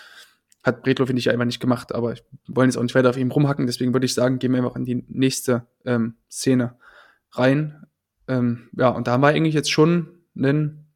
[0.64, 1.94] hat Bredlo, finde ich, einfach nicht gemacht.
[1.96, 3.66] Aber wir wollen jetzt auch nicht weiter auf ihm rumhacken.
[3.66, 6.76] Deswegen würde ich sagen, gehen wir einfach in die nächste ähm, Szene
[7.32, 7.86] rein.
[8.28, 10.89] Ähm, ja, und da haben wir eigentlich jetzt schon einen,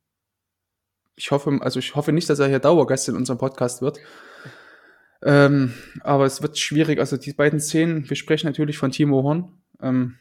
[1.15, 3.99] ich hoffe, also ich hoffe nicht, dass er hier Dauergast in unserem Podcast wird.
[5.21, 6.99] Ähm, aber es wird schwierig.
[6.99, 9.61] Also die beiden Szenen, wir sprechen natürlich von Timo Horn.
[9.81, 10.17] Ähm,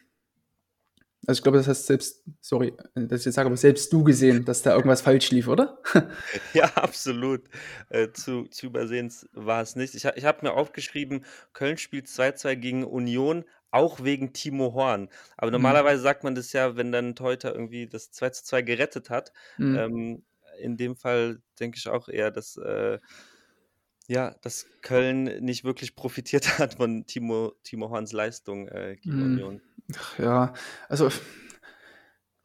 [1.26, 4.44] also ich glaube, das hast selbst, sorry, dass ich jetzt sage, aber selbst du gesehen,
[4.44, 5.78] dass da irgendwas falsch lief, oder?
[6.52, 7.42] ja, absolut.
[7.90, 9.94] Äh, zu, zu übersehen war es nicht.
[9.94, 15.08] Ich, ich habe mir aufgeschrieben, Köln spielt 2-2 gegen Union, auch wegen Timo Horn.
[15.36, 15.52] Aber mhm.
[15.52, 19.32] normalerweise sagt man das ja, wenn dann Teuter irgendwie das 2-2 gerettet hat.
[19.58, 19.76] Mhm.
[19.76, 20.22] Ähm,
[20.58, 22.98] in dem Fall denke ich auch eher, dass, äh,
[24.08, 29.22] ja, dass Köln nicht wirklich profitiert hat von Timo, Timo Horns Leistung äh, gegen mhm.
[29.22, 29.60] Union.
[30.18, 30.54] Ja,
[30.88, 31.10] also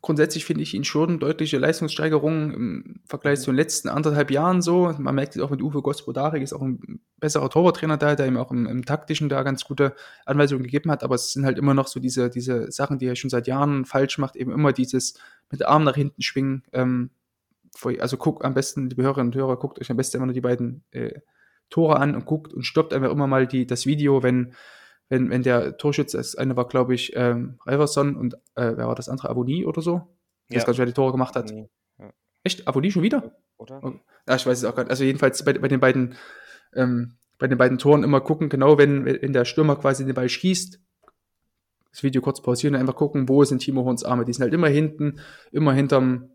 [0.02, 3.44] grundsätzlich finde ich ihn schon deutliche Leistungssteigerungen im Vergleich mhm.
[3.44, 4.94] zu den letzten anderthalb Jahren so.
[4.98, 8.38] Man merkt es auch mit Uwe Gospodarek, ist auch ein besserer Torwarttrainer da, der ihm
[8.38, 9.96] auch im, im, Taktischen da ganz gute
[10.26, 13.16] Anweisungen gegeben hat, aber es sind halt immer noch so diese, diese Sachen, die er
[13.16, 15.20] schon seit Jahren falsch macht, eben immer dieses
[15.52, 16.64] mit Arm nach hinten schwingen.
[16.72, 17.10] Ähm,
[18.00, 20.42] also guckt am besten, liebe Hörerinnen und Hörer, guckt euch am besten immer nur die
[20.42, 21.20] beiden äh,
[21.70, 24.54] Tore an und guckt und stoppt einfach immer mal die, das Video, wenn
[25.10, 28.96] wenn, wenn der Torschütze, das eine war, glaube ich, ähm, Iverson und äh, wer war
[28.96, 29.30] das andere?
[29.30, 30.02] Avoni oder so?
[30.48, 30.58] Ich ja.
[30.58, 31.50] weiß gar nicht, wer die Tore gemacht hat.
[31.50, 31.66] Ja.
[32.44, 32.68] Echt?
[32.68, 33.38] Avoni schon wieder?
[33.58, 33.82] Oder?
[33.84, 33.94] Oh,
[34.28, 34.90] ja, ich weiß es auch gar nicht.
[34.90, 36.16] Also jedenfalls bei, bei den beiden
[36.74, 40.30] ähm, bei den beiden Toren immer gucken, genau wenn, wenn der Stürmer quasi den Ball
[40.30, 40.82] schießt,
[41.92, 44.26] das Video kurz pausieren und einfach gucken, wo sind Timo Horns Arme.
[44.26, 45.20] Die sind halt immer hinten,
[45.52, 46.32] immer hinterm,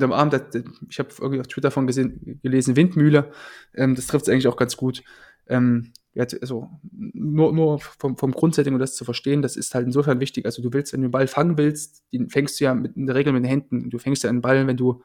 [0.00, 0.30] hinterm Arm.
[0.30, 0.42] Das,
[0.88, 3.30] ich habe irgendwie auf Twitter von gesehen, gelesen, Windmühle.
[3.74, 5.02] Ähm, das trifft es eigentlich auch ganz gut.
[5.48, 10.20] Ähm, also nur, nur vom, vom Grundsetting, um das zu verstehen, das ist halt insofern
[10.20, 10.46] wichtig.
[10.46, 13.06] Also du willst, wenn du den Ball fangen willst, den fängst du ja mit, in
[13.06, 13.90] der Regel mit den Händen.
[13.90, 15.02] Du fängst ja einen Ball, wenn du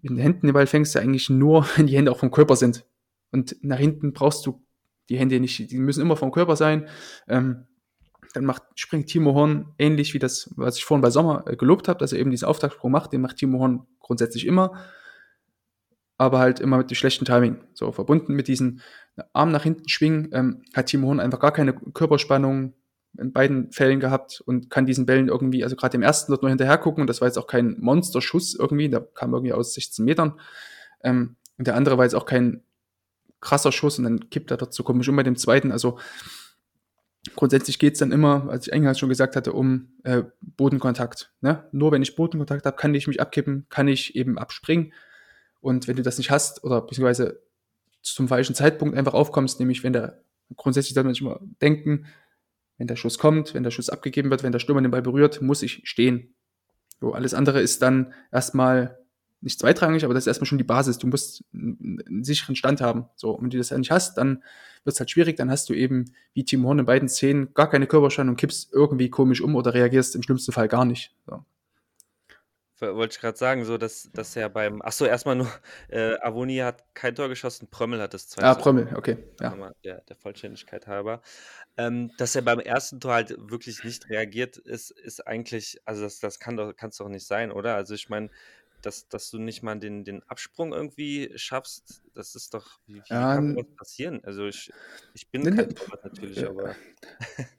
[0.00, 2.56] mit den Händen den Ball fängst, ja eigentlich nur, wenn die Hände auch vom Körper
[2.56, 2.84] sind.
[3.32, 4.62] Und nach hinten brauchst du
[5.08, 6.88] die Hände nicht, die müssen immer vom Körper sein.
[7.28, 7.66] Ähm,
[8.34, 11.88] dann macht, springt Timo Horn ähnlich wie das, was ich vorhin bei Sommer äh, gelobt
[11.88, 14.80] habe, dass er eben diesen Auftaktsprung macht, den macht Timo Horn grundsätzlich immer
[16.20, 17.56] aber halt immer mit dem schlechten Timing.
[17.72, 18.82] So verbunden mit diesen
[19.32, 22.74] Arm nach hinten schwingen, ähm, hat Timo Horn einfach gar keine Körperspannung
[23.18, 26.50] in beiden Fällen gehabt und kann diesen Bällen irgendwie, also gerade im ersten dort nur
[26.50, 30.04] hinterher gucken und das war jetzt auch kein Monsterschuss irgendwie, der kam irgendwie aus 16
[30.04, 30.38] Metern.
[31.02, 32.64] Ähm, und der andere war jetzt auch kein
[33.40, 35.72] krasser Schuss und dann kippt er so komisch um bei dem zweiten.
[35.72, 35.98] Also
[37.36, 41.32] grundsätzlich geht's dann immer, als ich eingangs schon gesagt hatte, um äh, Bodenkontakt.
[41.40, 41.68] Ne?
[41.72, 44.92] Nur wenn ich Bodenkontakt habe, kann ich mich abkippen, kann ich eben abspringen
[45.60, 47.42] und wenn du das nicht hast oder beziehungsweise
[48.02, 50.22] zum falschen Zeitpunkt einfach aufkommst, nämlich wenn der
[50.56, 52.06] grundsätzlich sollte man sich immer denken,
[52.78, 55.42] wenn der Schuss kommt, wenn der Schuss abgegeben wird, wenn der Stürmer den Ball berührt,
[55.42, 56.34] muss ich stehen.
[56.98, 58.98] So, alles andere ist dann erstmal
[59.40, 60.98] nicht zweitrangig, aber das ist erstmal schon die Basis.
[60.98, 63.06] Du musst einen sicheren Stand haben.
[63.16, 64.42] So, und wenn du das ja nicht hast, dann
[64.84, 65.36] wird es halt schwierig.
[65.36, 68.72] Dann hast du eben, wie Team Horn in beiden Szenen, gar keine Körperspannung und kippst
[68.72, 71.14] irgendwie komisch um oder reagierst im schlimmsten Fall gar nicht.
[71.26, 71.44] So.
[72.80, 74.80] Wollte ich gerade sagen, so dass, dass er beim.
[74.80, 75.50] Achso, erstmal nur,
[75.88, 78.48] äh, Avoni hat kein Tor geschossen, Prömmel hat das zweite.
[78.48, 79.18] Ah, Prömmel, okay.
[79.38, 79.54] Ja.
[79.84, 81.20] Der, der Vollständigkeit halber.
[81.76, 86.20] Ähm, dass er beim ersten Tor halt wirklich nicht reagiert, ist, ist eigentlich, also das,
[86.20, 87.74] das kann doch, kann's doch nicht sein, oder?
[87.74, 88.30] Also ich meine,
[88.82, 93.02] dass, dass du nicht mal den, den Absprung irgendwie schaffst, das ist doch, wie, wie
[93.08, 94.20] ja, kann das passieren?
[94.24, 94.72] Also ich,
[95.14, 96.50] ich bin ne, kein Torwart natürlich, ja.
[96.50, 96.74] aber.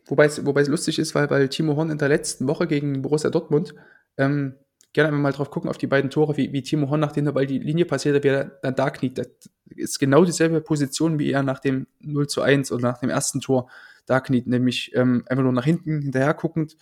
[0.08, 3.74] Wobei es, lustig ist, weil, weil Timo Horn in der letzten Woche gegen Borussia Dortmund
[4.18, 4.56] ähm,
[4.94, 7.48] gerne mal drauf gucken, auf die beiden Tore, wie, wie Timo Horn, nachdem der Ball
[7.48, 9.18] die Linie passiert, wie er dann da kniet.
[9.18, 9.28] Das
[9.66, 13.40] ist genau dieselbe Position, wie er nach dem 0 zu 1 oder nach dem ersten
[13.40, 13.70] Tor
[14.06, 16.78] da kniet, nämlich ähm, einfach nur nach hinten hinterher guckend.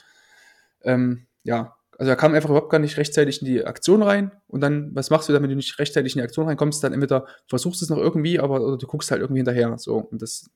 [0.82, 4.32] Ähm, ja, also er kam einfach überhaupt gar nicht rechtzeitig in die Aktion rein.
[4.48, 6.82] Und dann, was machst du wenn du nicht rechtzeitig in die Aktion reinkommst?
[6.82, 9.78] Dann entweder versuchst du es noch irgendwie, aber oder du guckst halt irgendwie hinterher.
[9.78, 10.50] So, und das,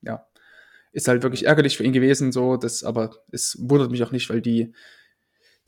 [0.00, 0.26] ja,
[0.92, 2.32] ist halt wirklich ärgerlich für ihn gewesen.
[2.32, 4.72] So, das, aber es wundert mich auch nicht, weil die,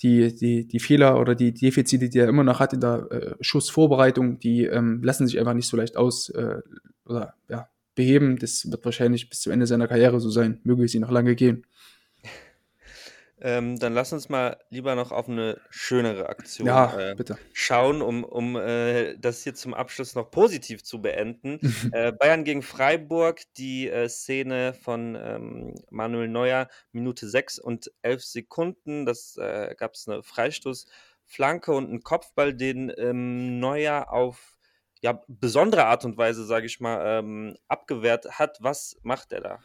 [0.01, 3.35] die, die, die Fehler oder die Defizite, die er immer noch hat in der äh,
[3.43, 6.63] Schussvorbereitung, die ähm, lassen sich einfach nicht so leicht aus äh,
[7.05, 8.39] oder ja, beheben.
[8.39, 10.59] Das wird wahrscheinlich bis zum Ende seiner Karriere so sein.
[10.65, 11.67] Möge es ihn noch lange gehen.
[13.43, 17.17] Ähm, dann lass uns mal lieber noch auf eine schönere Aktion Ja, äh,
[17.53, 21.59] schauen, um, um äh, das hier zum Abschluss noch positiv zu beenden.
[21.93, 28.25] äh, Bayern gegen Freiburg, die äh, Szene von ähm, Manuel Neuer, Minute 6 und 11
[28.25, 29.07] Sekunden.
[29.07, 34.59] Das äh, gab es eine Freistoßflanke und einen Kopfball, den ähm, Neuer auf
[35.03, 38.59] ja, besondere Art und Weise, sage ich mal, ähm, abgewehrt hat.
[38.61, 39.59] Was macht er da?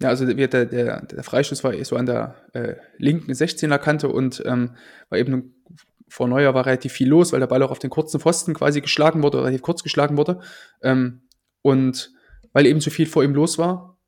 [0.00, 0.66] Ja, also der, der,
[1.06, 4.76] der Freistoß war so an der äh, linken 16er Kante und ähm,
[5.08, 5.54] war eben
[6.08, 8.80] vor Neuer war relativ viel los, weil der Ball auch auf den kurzen Pfosten quasi
[8.80, 10.40] geschlagen wurde, relativ kurz geschlagen wurde.
[10.82, 11.22] Ähm,
[11.62, 12.12] und
[12.52, 13.98] weil eben zu viel vor ihm los war,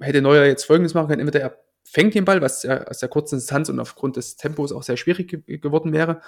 [0.00, 1.20] hätte Neuer jetzt folgendes machen können.
[1.20, 4.72] Entweder er fängt den Ball, was ja aus der kurzen Distanz und aufgrund des Tempos
[4.72, 6.20] auch sehr schwierig ge geworden wäre.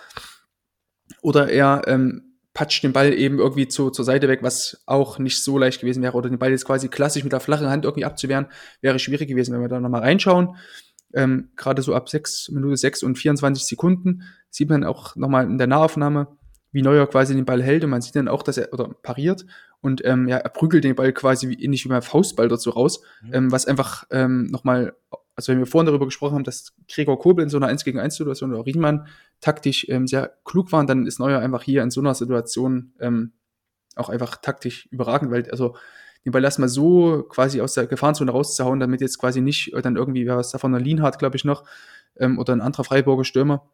[1.22, 5.42] Oder er ähm, patscht den Ball eben irgendwie zu, zur Seite weg, was auch nicht
[5.42, 6.14] so leicht gewesen wäre.
[6.14, 8.46] Oder den Ball jetzt quasi klassisch mit der flachen Hand irgendwie abzuwehren,
[8.80, 10.56] wäre schwierig gewesen, wenn wir da nochmal reinschauen.
[11.14, 15.58] Ähm, Gerade so ab 6, Minute 6 und 24 Sekunden sieht man auch nochmal in
[15.58, 16.28] der Nahaufnahme,
[16.72, 19.44] wie Neuer quasi den Ball hält und man sieht dann auch, dass er oder pariert
[19.80, 23.02] und ähm, ja, er prügelt den Ball quasi wie, ähnlich wie beim Faustball so raus,
[23.22, 23.34] mhm.
[23.34, 24.94] ähm, was einfach ähm, nochmal
[25.40, 27.98] also wenn wir vorhin darüber gesprochen haben, dass Gregor Kobel in so einer 1 gegen
[27.98, 29.06] 1 Situation oder Riemann
[29.40, 33.32] taktisch ähm, sehr klug waren, dann ist Neuer einfach hier in so einer Situation ähm,
[33.96, 35.76] auch einfach taktisch überragend, weil also
[36.26, 40.26] den Ball erstmal so quasi aus der Gefahrenzone rauszuhauen, damit jetzt quasi nicht dann irgendwie,
[40.26, 41.64] wer was davon, Lienhardt, glaube ich, noch,
[42.16, 43.66] ähm, oder ein anderer Freiburger Stürmer,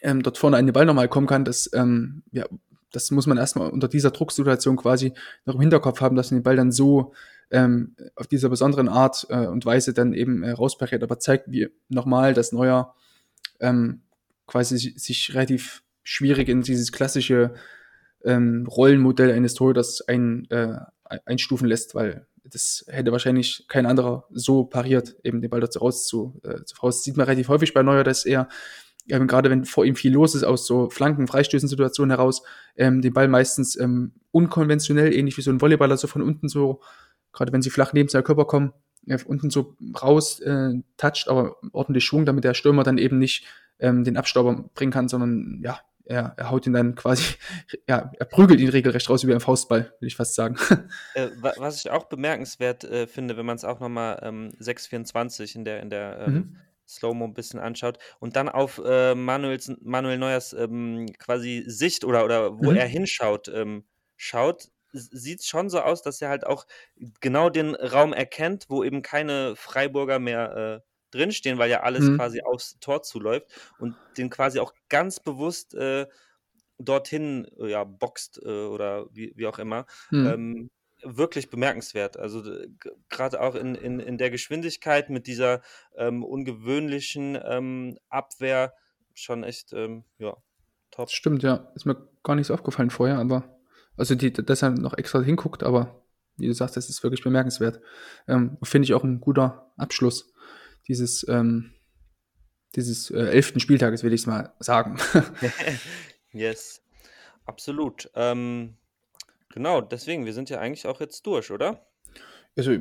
[0.00, 2.46] ähm, dort vorne an den Ball nochmal kommen kann, das, ähm, ja,
[2.92, 5.12] das muss man erstmal unter dieser Drucksituation quasi
[5.44, 7.12] noch im Hinterkopf haben, dass man den Ball dann so
[7.50, 11.68] ähm, auf dieser besonderen Art äh, und Weise dann eben äh, rauspariert, aber zeigt wie
[11.88, 12.94] nochmal, dass Neuer
[13.60, 14.02] ähm,
[14.46, 17.54] quasi sich relativ schwierig in dieses klassische
[18.24, 20.78] ähm, Rollenmodell eines Torhüters ein, äh,
[21.24, 26.06] einstufen lässt, weil das hätte wahrscheinlich kein anderer so pariert, eben den Ball dazu raus
[26.06, 27.04] zu, äh, zu raus.
[27.04, 28.48] Sieht man relativ häufig bei Neuer, dass er
[29.10, 32.42] ähm, gerade wenn vor ihm viel los ist, aus so Flanken, Freistößen-Situationen heraus,
[32.76, 36.80] ähm, den Ball meistens ähm, unkonventionell, ähnlich wie so ein Volleyballer, so von unten so
[37.32, 38.72] gerade wenn sie flach neben seinem Körper kommen,
[39.06, 43.46] äh, unten so raus äh, toucht, aber ordentlich Schwung, damit der Stürmer dann eben nicht
[43.78, 47.34] ähm, den Abstauber bringen kann, sondern ja, er, er haut ihn dann quasi,
[47.88, 50.56] ja, er prügelt ihn regelrecht raus wie ein Faustball, will ich fast sagen.
[51.14, 55.64] Äh, was ich auch bemerkenswert äh, finde, wenn man es auch nochmal ähm, 624 in
[55.64, 56.56] der, in der ähm, mhm.
[56.86, 62.24] Slow-Mo ein bisschen anschaut und dann auf äh, Manuels, Manuel Neuers ähm, quasi Sicht oder,
[62.24, 62.76] oder wo mhm.
[62.76, 63.84] er hinschaut, ähm,
[64.16, 64.68] schaut,
[64.98, 66.66] sieht es schon so aus, dass er halt auch
[67.20, 72.16] genau den Raum erkennt, wo eben keine Freiburger mehr äh, drinstehen, weil ja alles mhm.
[72.16, 73.46] quasi aufs Tor zuläuft
[73.78, 76.06] und den quasi auch ganz bewusst äh,
[76.78, 79.86] dorthin ja, boxt äh, oder wie, wie auch immer.
[80.10, 80.26] Mhm.
[80.26, 80.70] Ähm,
[81.02, 82.16] wirklich bemerkenswert.
[82.16, 82.42] Also
[83.08, 85.62] gerade auch in, in, in der Geschwindigkeit mit dieser
[85.96, 88.74] ähm, ungewöhnlichen ähm, Abwehr
[89.14, 90.36] schon echt, ähm, ja,
[90.90, 91.10] top.
[91.10, 91.70] Stimmt, ja.
[91.74, 93.57] Ist mir gar nicht so aufgefallen vorher, aber
[93.98, 96.02] also die, dass er noch extra hinguckt, aber
[96.36, 97.80] wie du sagst, das ist wirklich bemerkenswert.
[98.26, 100.32] Ähm, Finde ich auch ein guter Abschluss
[100.86, 101.72] dieses, ähm,
[102.76, 104.98] dieses äh, elften Spieltages, will ich es mal sagen.
[106.32, 106.80] yes,
[107.44, 108.10] absolut.
[108.14, 108.76] Ähm,
[109.52, 111.84] genau, deswegen, wir sind ja eigentlich auch jetzt durch, oder?
[112.56, 112.76] Also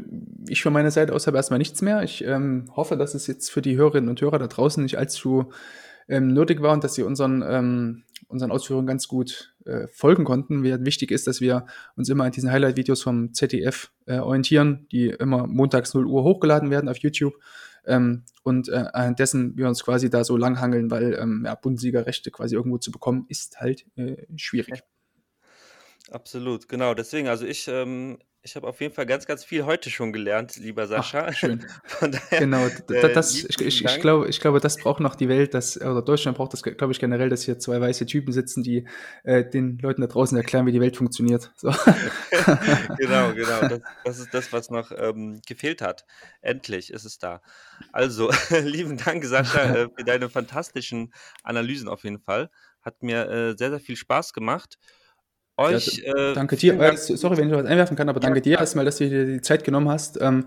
[0.47, 2.01] ich von meiner Seite aus habe erstmal nichts mehr.
[2.01, 5.51] Ich ähm, hoffe, dass es jetzt für die Hörerinnen und Hörer da draußen nicht allzu
[6.07, 10.63] ähm, nötig war und dass sie unseren, ähm, unseren Ausführungen ganz gut äh, folgen konnten.
[10.63, 11.65] Wichtig ist, dass wir
[11.95, 16.69] uns immer an diesen Highlight-Videos vom ZDF äh, orientieren, die immer montags 0 Uhr hochgeladen
[16.69, 17.33] werden auf YouTube.
[17.85, 22.55] Ähm, und äh, dessen wir uns quasi da so langhangeln, weil ähm, ja, Bundesliga-Rechte quasi
[22.55, 24.81] irgendwo zu bekommen, ist halt äh, schwierig.
[26.11, 26.93] Absolut, genau.
[26.93, 30.55] Deswegen, also ich, ähm, ich habe auf jeden Fall ganz, ganz viel heute schon gelernt,
[30.55, 31.27] lieber Sascha.
[31.27, 31.65] Ach, schön.
[31.99, 35.53] daher, genau, äh, das, ich, ich, ich, glaube, ich glaube, das braucht noch die Welt,
[35.53, 38.87] dass, oder Deutschland braucht das, glaube ich, generell, dass hier zwei weiße Typen sitzen, die
[39.23, 41.51] äh, den Leuten da draußen erklären, wie die Welt funktioniert.
[41.55, 41.69] So.
[42.97, 43.57] genau, genau.
[43.67, 46.05] Das, das, ist das, was noch ähm, gefehlt hat.
[46.41, 47.41] Endlich ist es da.
[47.91, 48.31] Also,
[48.63, 51.13] lieben Dank, Sascha, äh, für deine fantastischen
[51.43, 52.49] Analysen auf jeden Fall.
[52.81, 54.77] Hat mir äh, sehr, sehr viel Spaß gemacht
[55.57, 56.03] euch.
[56.05, 56.77] Ja, äh, danke dir.
[56.77, 56.97] Dank.
[56.97, 59.41] Sorry, wenn ich was einwerfen kann, aber danke ja, dir erstmal, dass du dir die
[59.41, 60.45] Zeit genommen hast, ähm,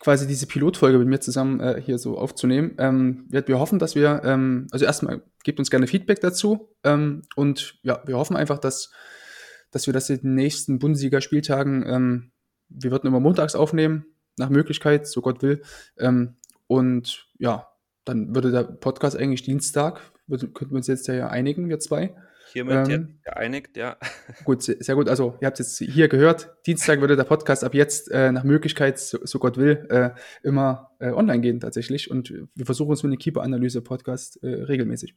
[0.00, 2.74] quasi diese Pilotfolge mit mir zusammen äh, hier so aufzunehmen.
[2.78, 7.22] Ähm, wir, wir, hoffen, dass wir, ähm, also erstmal gebt uns gerne Feedback dazu ähm,
[7.34, 8.92] und ja, wir hoffen einfach, dass,
[9.70, 12.30] dass wir das in den nächsten Bundesliga-Spieltagen, ähm,
[12.68, 15.62] wir würden immer montags aufnehmen, nach Möglichkeit, so Gott will.
[15.98, 16.36] Ähm,
[16.66, 17.66] und ja,
[18.04, 22.14] dann würde der Podcast eigentlich Dienstag, könnten wir uns jetzt ja einigen, wir zwei.
[22.52, 23.96] Hiermit ähm, geeinigt, ja.
[24.44, 25.08] Gut, sehr gut.
[25.08, 26.54] Also, ihr habt es jetzt hier gehört.
[26.66, 30.10] Dienstag würde der Podcast ab jetzt äh, nach Möglichkeit, so, so Gott will, äh,
[30.42, 32.10] immer äh, online gehen tatsächlich.
[32.10, 35.14] Und wir versuchen uns mit einem Keeper-Analyse-Podcast äh, regelmäßig.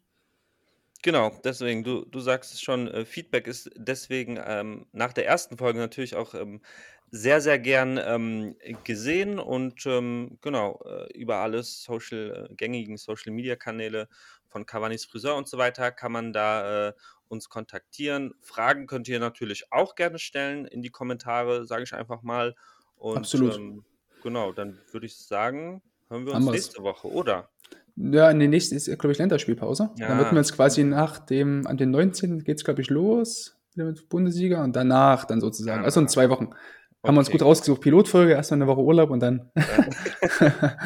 [1.03, 5.57] Genau, deswegen, du, du sagst es schon, äh, Feedback ist deswegen ähm, nach der ersten
[5.57, 6.61] Folge natürlich auch ähm,
[7.09, 13.33] sehr, sehr gern ähm, gesehen und ähm, genau, äh, über alles Social, äh, gängigen Social
[13.33, 14.07] Media Kanäle
[14.47, 16.93] von Cavani's Friseur und so weiter kann man da äh,
[17.31, 18.33] uns kontaktieren.
[18.41, 22.55] Fragen könnt ihr natürlich auch gerne stellen in die Kommentare, sage ich einfach mal.
[22.97, 23.55] Und, Absolut.
[23.55, 23.85] Ähm,
[24.21, 26.53] genau, dann würde ich sagen, hören wir uns Anders.
[26.53, 27.49] nächste Woche, oder?
[27.95, 29.91] Ja, in den nächsten ist, glaube ich, Länderspielpause.
[29.97, 30.09] Ja.
[30.09, 32.43] Dann würden wir uns quasi nach dem, an den 19.
[32.43, 35.85] geht es, glaube ich, los mit Bundesliga und danach dann sozusagen, ja.
[35.85, 36.47] also in zwei Wochen.
[36.47, 37.07] Okay.
[37.07, 37.81] Haben wir uns gut rausgesucht.
[37.81, 39.49] Pilotfolge, erstmal eine Woche Urlaub und dann.
[39.55, 39.65] Ja.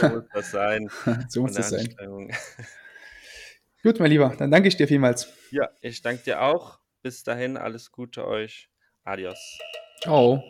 [0.00, 0.90] so muss das sein.
[1.28, 1.94] so muss das sein.
[3.84, 5.28] Gut, mein Lieber, dann danke ich dir vielmals.
[5.50, 6.78] Ja, ich danke dir auch.
[7.02, 8.70] Bis dahin, alles Gute euch.
[9.04, 9.58] Adios.
[10.00, 10.42] Ciao.